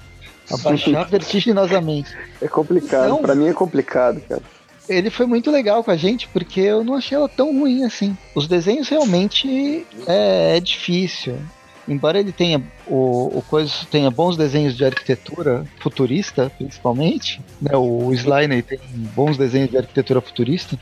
[0.51, 2.17] A baixar vertiginosamente.
[2.41, 4.43] É complicado, então, para mim é complicado, cara.
[4.89, 8.17] Ele foi muito legal com a gente porque eu não achei ela tão ruim assim.
[8.35, 11.37] Os desenhos realmente é, é difícil
[11.89, 17.77] embora ele tenha o, o coisa tenha bons desenhos de arquitetura futurista, principalmente, né?
[17.77, 18.79] O Sliner tem
[19.15, 20.79] bons desenhos de arquitetura futurista.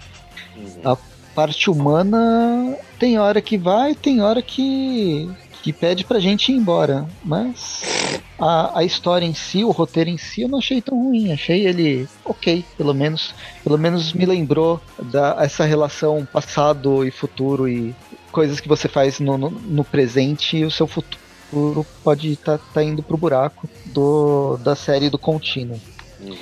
[0.57, 0.93] Uhum.
[0.93, 0.97] A
[1.35, 5.31] parte humana tem hora que vai, tem hora que
[5.67, 10.17] que pede pra gente ir embora, mas a, a história em si, o roteiro em
[10.17, 14.81] si, eu não achei tão ruim, achei ele ok, pelo menos, pelo menos me lembrou
[15.11, 17.93] da essa relação passado e futuro e
[18.31, 22.65] coisas que você faz no, no, no presente e o seu futuro pode estar tá,
[22.75, 25.81] tá indo pro buraco do, da série do contínuo.
[26.21, 26.37] Uhum.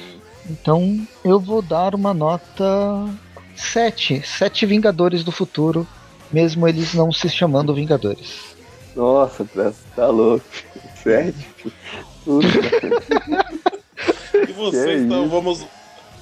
[0.50, 3.08] Então eu vou dar uma nota
[3.56, 4.20] 7.
[4.22, 5.86] 7 Vingadores do Futuro,
[6.30, 8.53] mesmo eles não se chamando Vingadores.
[8.95, 9.47] Nossa,
[9.95, 10.45] tá louco.
[11.03, 11.34] 7?
[14.49, 15.66] e você, então, vamos,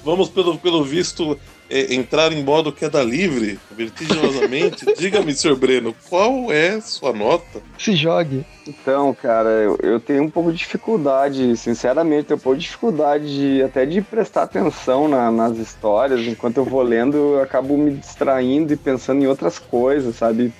[0.03, 5.55] vamos pelo, pelo visto é, entrar em modo queda livre, vertiginosamente, diga-me, Sr.
[5.55, 7.61] Breno, qual é sua nota?
[7.77, 8.45] Se jogue.
[8.67, 13.25] Então, cara, eu, eu, tenho um pouco de dificuldade, sinceramente, tenho um pouco de dificuldade
[13.25, 16.21] de, até de prestar atenção na, nas histórias.
[16.27, 20.53] Enquanto eu vou lendo, eu acabo me distraindo e pensando em outras coisas, sabe?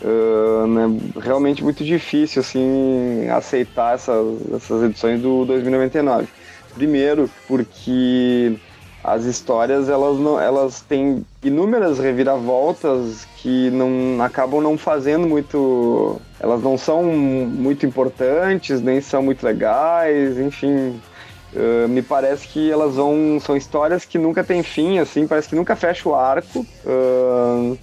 [0.00, 6.28] Uh, né, realmente muito difícil assim aceitar essas, essas edições do 2099.
[6.74, 8.56] Primeiro, porque
[9.02, 16.62] as histórias elas não elas têm inúmeras reviravoltas que não acabam não fazendo muito elas
[16.62, 21.00] não são muito importantes nem são muito legais enfim
[21.54, 25.54] uh, me parece que elas vão são histórias que nunca tem fim assim parece que
[25.54, 27.78] nunca fecha o arco uh,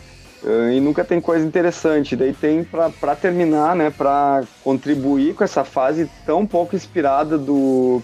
[0.73, 6.09] e nunca tem coisa interessante daí tem para terminar né para contribuir com essa fase
[6.25, 8.01] tão pouco inspirada do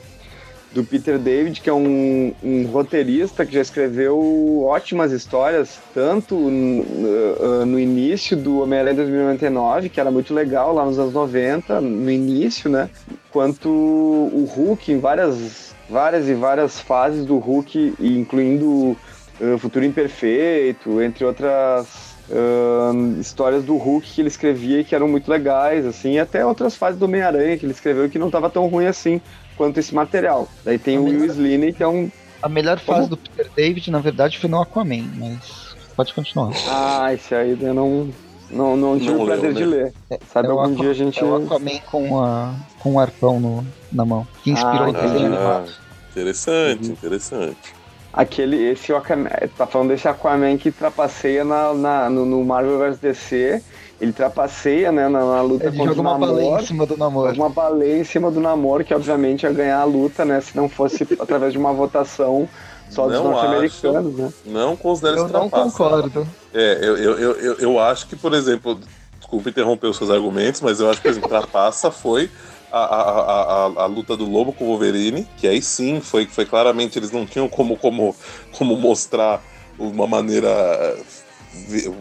[0.73, 7.65] do Peter David, que é um, um, roteirista que já escreveu ótimas histórias, tanto no,
[7.65, 12.69] no início do Homem-Aranha 2099, que era muito legal lá nos anos 90, no início,
[12.69, 12.89] né?
[13.31, 18.97] Quanto o Hulk em várias, várias e várias fases do Hulk, incluindo
[19.41, 25.07] uh, Futuro Imperfeito, entre outras Uh, histórias do Hulk que ele escrevia e que eram
[25.07, 28.49] muito legais, assim, e até outras fases do Homem-Aranha que ele escreveu que não estava
[28.49, 29.19] tão ruim assim
[29.57, 30.47] quanto esse material.
[30.63, 31.21] Daí tem a o melhor...
[31.21, 32.09] Will Slaney, que é um.
[32.41, 33.09] A melhor fase Como?
[33.09, 36.51] do Peter David, na verdade, foi no Aquaman, mas pode continuar.
[36.69, 38.09] Ah, esse aí eu não.
[38.49, 39.75] Não, não tive não o prazer leu, de né?
[39.77, 39.93] ler.
[40.09, 41.19] É, Sabe, é algum Aquaman, dia a gente.
[41.19, 44.27] É o Aquaman com, a, com um arpão no, na mão.
[44.43, 45.65] Que inspirou ah, o desenho ah,
[46.11, 46.93] Interessante, uhum.
[46.93, 47.80] interessante.
[48.13, 52.99] Aquele, esse Aquaman, tá falando desse Aquaman que trapaceia na, na no, no Marvel vs
[52.99, 53.61] DC
[54.01, 56.17] ele trapaceia, né, na, na luta ele contra o Namor.
[56.17, 57.33] uma baleia em cima do Namor.
[57.33, 60.67] Uma baleia em cima do Namor, que obviamente ia ganhar a luta, né, se não
[60.67, 62.49] fosse através de uma votação
[62.89, 64.33] só dos norte-americanos, né?
[64.45, 66.27] Não considero Eu não concordo.
[66.53, 68.77] É, eu, eu, eu, eu acho que, por exemplo,
[69.17, 72.29] desculpa interromper os seus argumentos, mas eu acho que, por exemplo, Trapaça foi
[72.71, 76.45] a, a, a, a, luta do Lobo com o Wolverine, que aí sim foi, foi
[76.45, 78.15] claramente, eles não tinham como, como,
[78.51, 79.43] como mostrar
[79.77, 80.49] uma maneira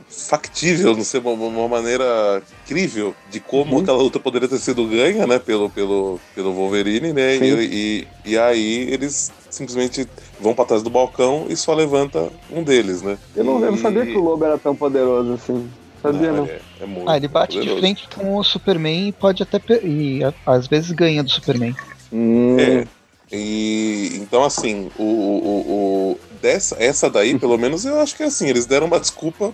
[0.08, 3.82] factível, não sei, uma, uma maneira incrível de como uhum.
[3.82, 8.38] aquela luta poderia ter sido ganha, né, pelo, pelo, pelo Wolverine, né, e, e, e,
[8.38, 10.06] aí eles simplesmente
[10.40, 13.18] vão para trás do balcão e só levanta um deles, né.
[13.34, 15.68] Eu não, eu não sabia que o Lobo era tão poderoso assim.
[16.02, 16.38] Sabia, não.
[16.38, 16.46] não.
[16.46, 17.74] É, é muito ah, ele bate poderoso.
[17.74, 19.60] de frente com o Superman e pode até.
[19.84, 21.74] E às vezes ganha do Superman.
[22.12, 22.56] Hum.
[22.58, 22.86] É.
[23.32, 28.26] E então, assim, o, o, o, dessa, essa daí, pelo menos, eu acho que é
[28.26, 29.52] assim, eles deram uma desculpa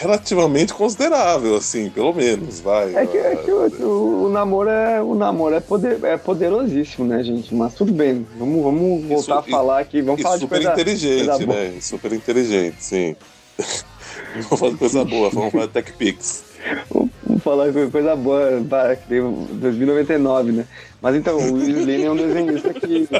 [0.00, 2.94] relativamente considerável, assim, pelo menos, vai.
[2.94, 7.06] É que, é que o, o, o, namoro é o namoro é, poder, é poderosíssimo,
[7.06, 7.54] né, gente?
[7.54, 11.26] Mas tudo bem, vamos, vamos voltar a falar aqui, vamos falar de super coisa, inteligente,
[11.26, 11.80] coisa né?
[11.80, 13.16] Super inteligente, sim.
[14.48, 16.44] vamos falar de coisa boa, vamos falar de TechPix.
[16.90, 20.66] Vamos falar de coisa boa, 2099, né?
[21.00, 23.08] Mas então, o Slim é um desenhista que.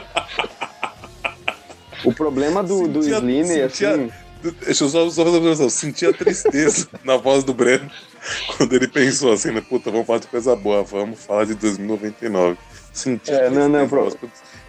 [2.04, 4.10] O problema do, sentia, do Slim, sentia, assim.
[4.64, 5.70] Deixa eu só, só fazer uma observação.
[5.70, 7.88] Sentia tristeza na voz do Breno
[8.56, 9.60] quando ele pensou assim, né?
[9.60, 12.58] Puta, vamos falar de coisa boa, vamos falar de 2099.
[12.92, 14.12] Sentia é, não, não, pro...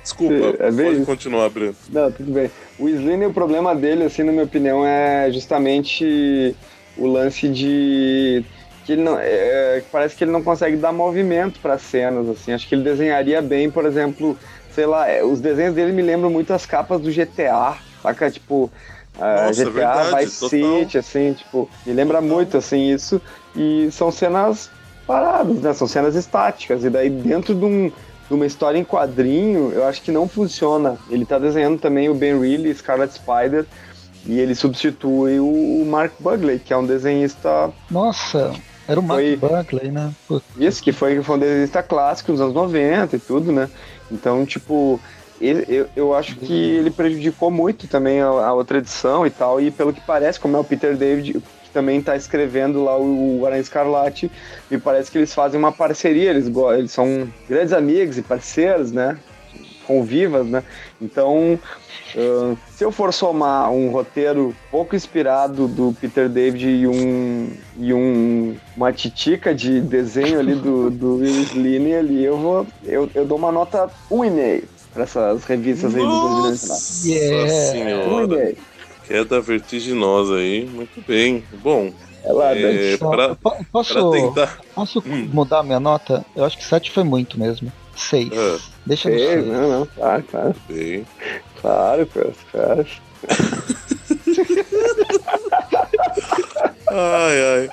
[0.03, 1.05] Desculpa, é pode isso.
[1.05, 1.75] continuar, Breno.
[1.89, 2.51] Não, tudo bem.
[2.77, 6.53] O Slim, o problema dele, assim, na minha opinião, é justamente
[6.97, 8.43] o lance de
[8.85, 12.51] que ele não é, parece que ele não consegue dar movimento para cenas assim.
[12.51, 14.37] Acho que ele desenharia bem por exemplo
[14.71, 18.29] sei lá é, os desenhos dele me lembram muito as capas do GTA saca?
[18.29, 18.69] Tipo
[19.17, 23.21] Nossa, GTA verdade, Vice City assim tipo me lembra muito assim isso.
[23.55, 24.69] E são cenas
[25.07, 25.73] paradas né?
[25.73, 26.83] São cenas estáticas.
[26.83, 27.91] E daí dentro de um
[28.27, 32.15] de uma história em quadrinho eu acho que não funciona ele tá desenhando também o
[32.15, 33.65] Ben Reilly Scarlet Spider
[34.25, 37.71] e ele substitui o Mark Bugley, que é um desenhista.
[37.91, 38.53] Nossa,
[38.87, 39.35] era o Mark foi...
[39.35, 40.11] Buckley, né?
[40.27, 40.45] Putz.
[40.57, 43.69] Isso, que foi, foi um desenhista clássico nos anos 90 e tudo, né?
[44.11, 44.99] Então, tipo,
[45.41, 49.59] ele, eu, eu acho que ele prejudicou muito também a, a, outra edição e tal,
[49.59, 51.41] e pelo que parece, como é o Peter David,
[51.73, 54.31] também está escrevendo lá o, Aranha Escarlate,
[54.69, 59.17] me parece que eles fazem uma parceria, eles, eles são grandes amigos e parceiros, né?
[59.85, 60.63] Convivas, né?
[61.01, 61.59] Então,
[62.15, 67.91] Uh, se eu for somar um roteiro pouco inspirado do Peter David e um e
[67.91, 73.25] um uma titica de desenho ali do, do Will Sline ali, eu vou eu, eu
[73.25, 74.63] dou uma nota 1,5
[74.93, 77.09] para essas revistas aí do 2019.
[77.09, 77.49] Yeah.
[77.71, 78.55] Senhora.
[79.07, 81.43] Queda vertiginosa aí, muito bem.
[81.61, 81.93] Bom,
[82.23, 84.59] é lá, é, pra, posso, pra tentar...
[84.73, 85.29] posso hum.
[85.33, 86.25] mudar minha nota?
[86.35, 87.71] Eu acho que 7 foi muito mesmo.
[87.95, 88.31] 6.
[88.33, 88.57] Ah.
[88.85, 89.41] Deixa eu ver.
[89.43, 90.55] Não, não, claro, claro.
[90.69, 91.05] Bem.
[91.61, 92.09] Claro,
[92.51, 92.85] claro.
[96.87, 97.69] ai, ai.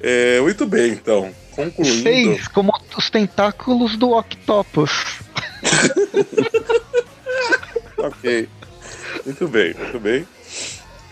[0.00, 1.30] É, muito bem, então.
[1.54, 2.02] Concluindo.
[2.02, 5.20] Seis, como os tentáculos do Octopus.
[7.98, 8.48] ok.
[9.24, 10.26] Muito bem, muito bem.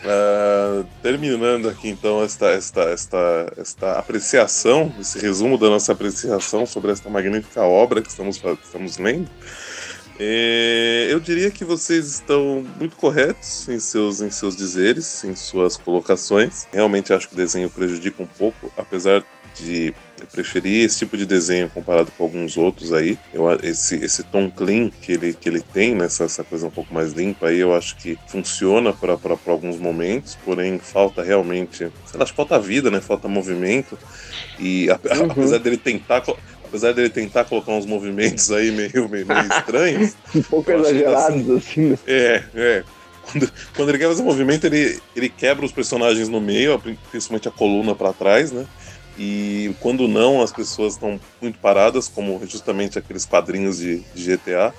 [0.03, 6.91] Uh, terminando aqui então esta, esta, esta, esta apreciação, esse resumo da nossa apreciação sobre
[6.91, 9.29] esta magnífica obra que estamos, estamos lendo.
[11.09, 16.67] Eu diria que vocês estão muito corretos em seus, em seus dizeres, em suas colocações.
[16.71, 19.23] Realmente acho que o desenho prejudica um pouco, apesar
[19.55, 19.95] de
[20.31, 23.17] preferir esse tipo de desenho comparado com alguns outros aí.
[23.33, 26.71] Eu, esse, esse tom clean que ele, que ele tem, né, essa, essa coisa um
[26.71, 29.17] pouco mais limpa aí, eu acho que funciona para
[29.47, 33.97] alguns momentos, porém falta realmente, sei lá, acho que falta vida, né, falta movimento.
[34.59, 35.31] E a, uhum.
[35.31, 36.23] apesar dele tentar
[36.63, 40.15] apesar dele tentar colocar uns movimentos aí meio, meio, meio estranhos.
[40.33, 41.81] um pouco exagerados, assim, assim.
[41.89, 41.97] Né?
[42.07, 42.83] É, é.
[43.31, 47.51] Quando, quando, ele quer fazer movimento, ele, ele quebra os personagens no meio, principalmente a
[47.51, 48.65] coluna para trás, né?
[49.23, 54.73] E quando não, as pessoas estão muito paradas, como justamente aqueles quadrinhos de, de GTA.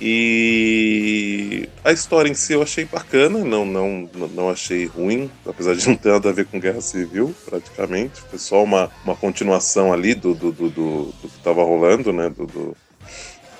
[0.00, 5.86] E a história em si eu achei bacana, não, não, não achei ruim, apesar de
[5.86, 8.20] não ter nada a ver com Guerra Civil, praticamente.
[8.22, 12.28] Foi só uma, uma continuação ali do, do, do, do, do que estava rolando, né?
[12.30, 12.76] Do, do,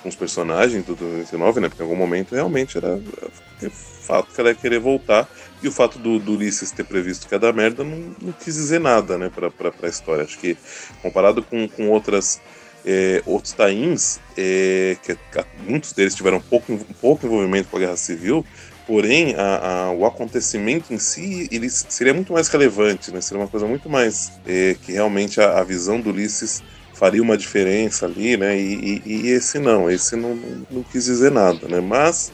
[0.03, 1.69] com os personagens do 99, né?
[1.69, 3.01] Porque em algum momento realmente era,
[3.67, 5.29] era fato que ela ia querer voltar.
[5.63, 8.55] E o fato do, do Ulisses ter previsto que ia dar merda não, não quis
[8.55, 10.23] dizer nada, né, pra, pra, pra história.
[10.23, 10.57] Acho que
[11.03, 12.41] comparado com, com outras
[12.87, 15.17] é, outros tains, é, que
[15.67, 18.45] muitos deles tiveram pouco, pouco envolvimento com a Guerra Civil,
[18.87, 23.21] porém a, a, o acontecimento em si ele seria muito mais relevante, né?
[23.21, 26.63] seria uma coisa muito mais é, que realmente a, a, visão do Ulisses
[26.95, 28.59] faria uma diferença ali, né?
[28.59, 31.81] E, e, e esse não, esse não, não, não, quis dizer nada, né?
[31.81, 32.33] Mas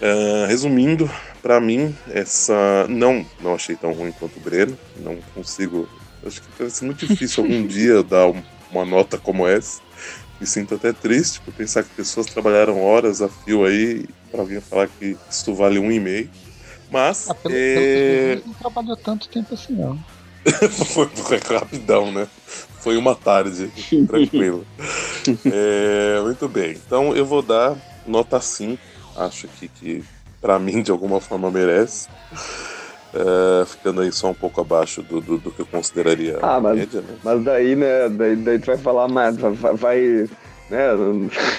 [0.00, 1.10] uh, resumindo,
[1.42, 5.88] para mim essa não não achei tão ruim quanto o Breno, não consigo,
[6.26, 9.80] acho que vai ser muito difícil algum dia dar um uma nota como essa.
[10.40, 14.60] Me sinto até triste por pensar que pessoas trabalharam horas a fio aí para alguém
[14.60, 16.28] falar que isso vale um e-mail.
[16.90, 17.30] Mas.
[17.30, 18.38] Ah, pelo, é...
[18.44, 19.98] não trabalhou tanto tempo assim, não.
[20.92, 22.28] foi, foi rapidão, né?
[22.80, 23.68] Foi uma tarde,
[24.06, 24.64] tranquilo.
[25.46, 26.72] é, muito bem.
[26.72, 27.76] Então eu vou dar
[28.06, 28.80] nota 5.
[29.16, 30.04] Acho que, que
[30.40, 32.08] para mim, de alguma forma, merece.
[33.14, 36.76] Uh, ficando aí só um pouco abaixo do, do, do que eu consideraria ah, mas,
[36.76, 37.16] média, né?
[37.24, 40.00] Mas daí, né, daí, daí tu vai falar, mas vai, vai
[40.68, 40.88] né,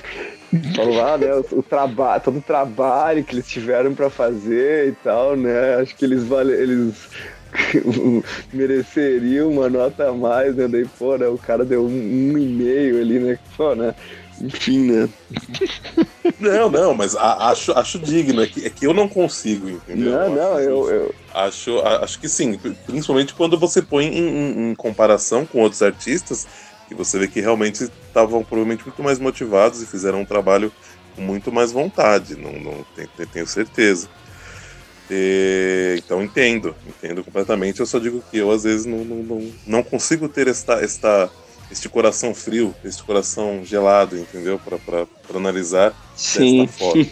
[0.76, 5.36] falar, né, o, o trabalho, todo o trabalho que eles tiveram para fazer e tal,
[5.36, 7.10] né, acho que eles, vale, eles
[8.54, 10.68] mereceria uma nota a mais, né?
[10.68, 13.40] Daí, pô, né, o cara deu um, um e-mail ali, né?
[13.56, 13.94] Pô, né?
[14.42, 15.10] Enfim, né?
[16.40, 18.44] Não, não, mas a, acho, acho digno.
[18.44, 20.12] É que, é que eu não consigo, entendeu?
[20.12, 21.16] Não, não, eu, eu.
[21.34, 22.60] Acho, acho que sim.
[22.86, 26.46] Principalmente quando você põe em, em, em comparação com outros artistas,
[26.88, 30.72] que você vê que realmente estavam provavelmente muito mais motivados e fizeram um trabalho
[31.16, 32.36] com muito mais vontade.
[32.36, 34.08] Não, não tenho, tenho certeza.
[35.10, 37.80] E, então entendo, entendo completamente.
[37.80, 41.30] Eu só digo que eu às vezes não, não, não, não consigo ter esta, esta
[41.72, 44.60] este coração frio, este coração gelado, entendeu?
[44.60, 46.66] Para analisar Sim.
[46.66, 47.04] desta forma.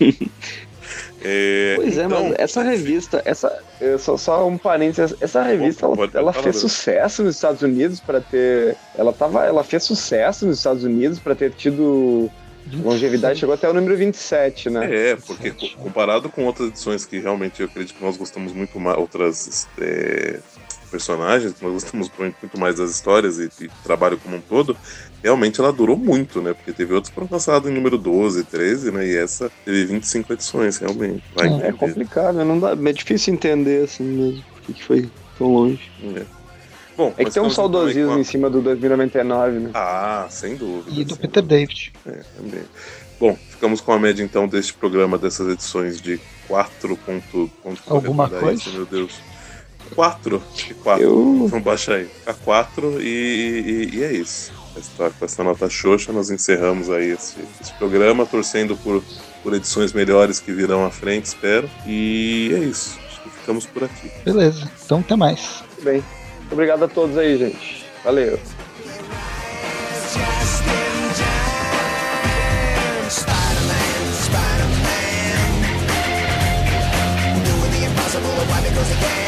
[1.28, 2.30] É, pois é, então...
[2.30, 3.60] mas essa revista, essa,
[3.98, 8.78] só, só um parênteses, essa revista ela, ela fez sucesso nos Estados Unidos para ter,
[8.96, 12.30] ela tava, ela fez sucesso nos Estados Unidos para ter tido
[12.72, 15.12] longevidade, chegou até o número 27, né?
[15.12, 18.98] É, porque comparado com outras edições que realmente eu acredito que nós gostamos muito mais,
[18.98, 20.40] outras é,
[20.96, 24.78] personagens, nós gostamos muito mais das histórias e, e trabalho como um todo,
[25.22, 26.54] realmente ela durou muito, né?
[26.54, 29.06] Porque teve outros foram lançados em número 12, 13, né?
[29.06, 31.24] E essa teve 25 edições, realmente.
[31.38, 32.44] é, é complicado?
[32.46, 35.92] Não dá, é difícil entender assim mesmo, por que foi tão longe.
[36.16, 36.24] É.
[36.96, 38.20] Bom, é que tem um saudosismo a...
[38.20, 39.72] em cima do 2099, né?
[39.74, 40.98] Ah, sem dúvida.
[40.98, 41.60] E do Peter dúvida.
[41.60, 41.94] David.
[42.08, 42.64] É, também.
[43.20, 46.96] Bom, ficamos com a média então deste programa, dessas edições de 4.
[46.96, 48.54] Ponto, ponto Alguma coisa?
[48.54, 49.20] Isso, meu Deus.
[49.94, 50.44] 4.
[50.84, 51.04] 4.
[51.04, 51.48] Eu...
[51.48, 52.10] Vamos baixar aí.
[52.26, 54.52] A 4 e, e, e, é isso.
[54.76, 59.02] Essa, com essa nota xoxa, nós encerramos aí esse, esse, programa, torcendo por,
[59.42, 61.70] por edições melhores que virão à frente, espero.
[61.86, 63.00] E é isso.
[63.08, 64.12] Acho que ficamos por aqui.
[64.24, 64.70] Beleza.
[64.84, 65.64] Então até mais.
[65.82, 66.04] Bem.
[66.52, 67.86] Obrigado a todos aí, gente.
[68.04, 68.40] Valeu.
[74.26, 74.96] Spider-Man,
[77.44, 78.32] doing the impossible,
[78.92, 79.25] again.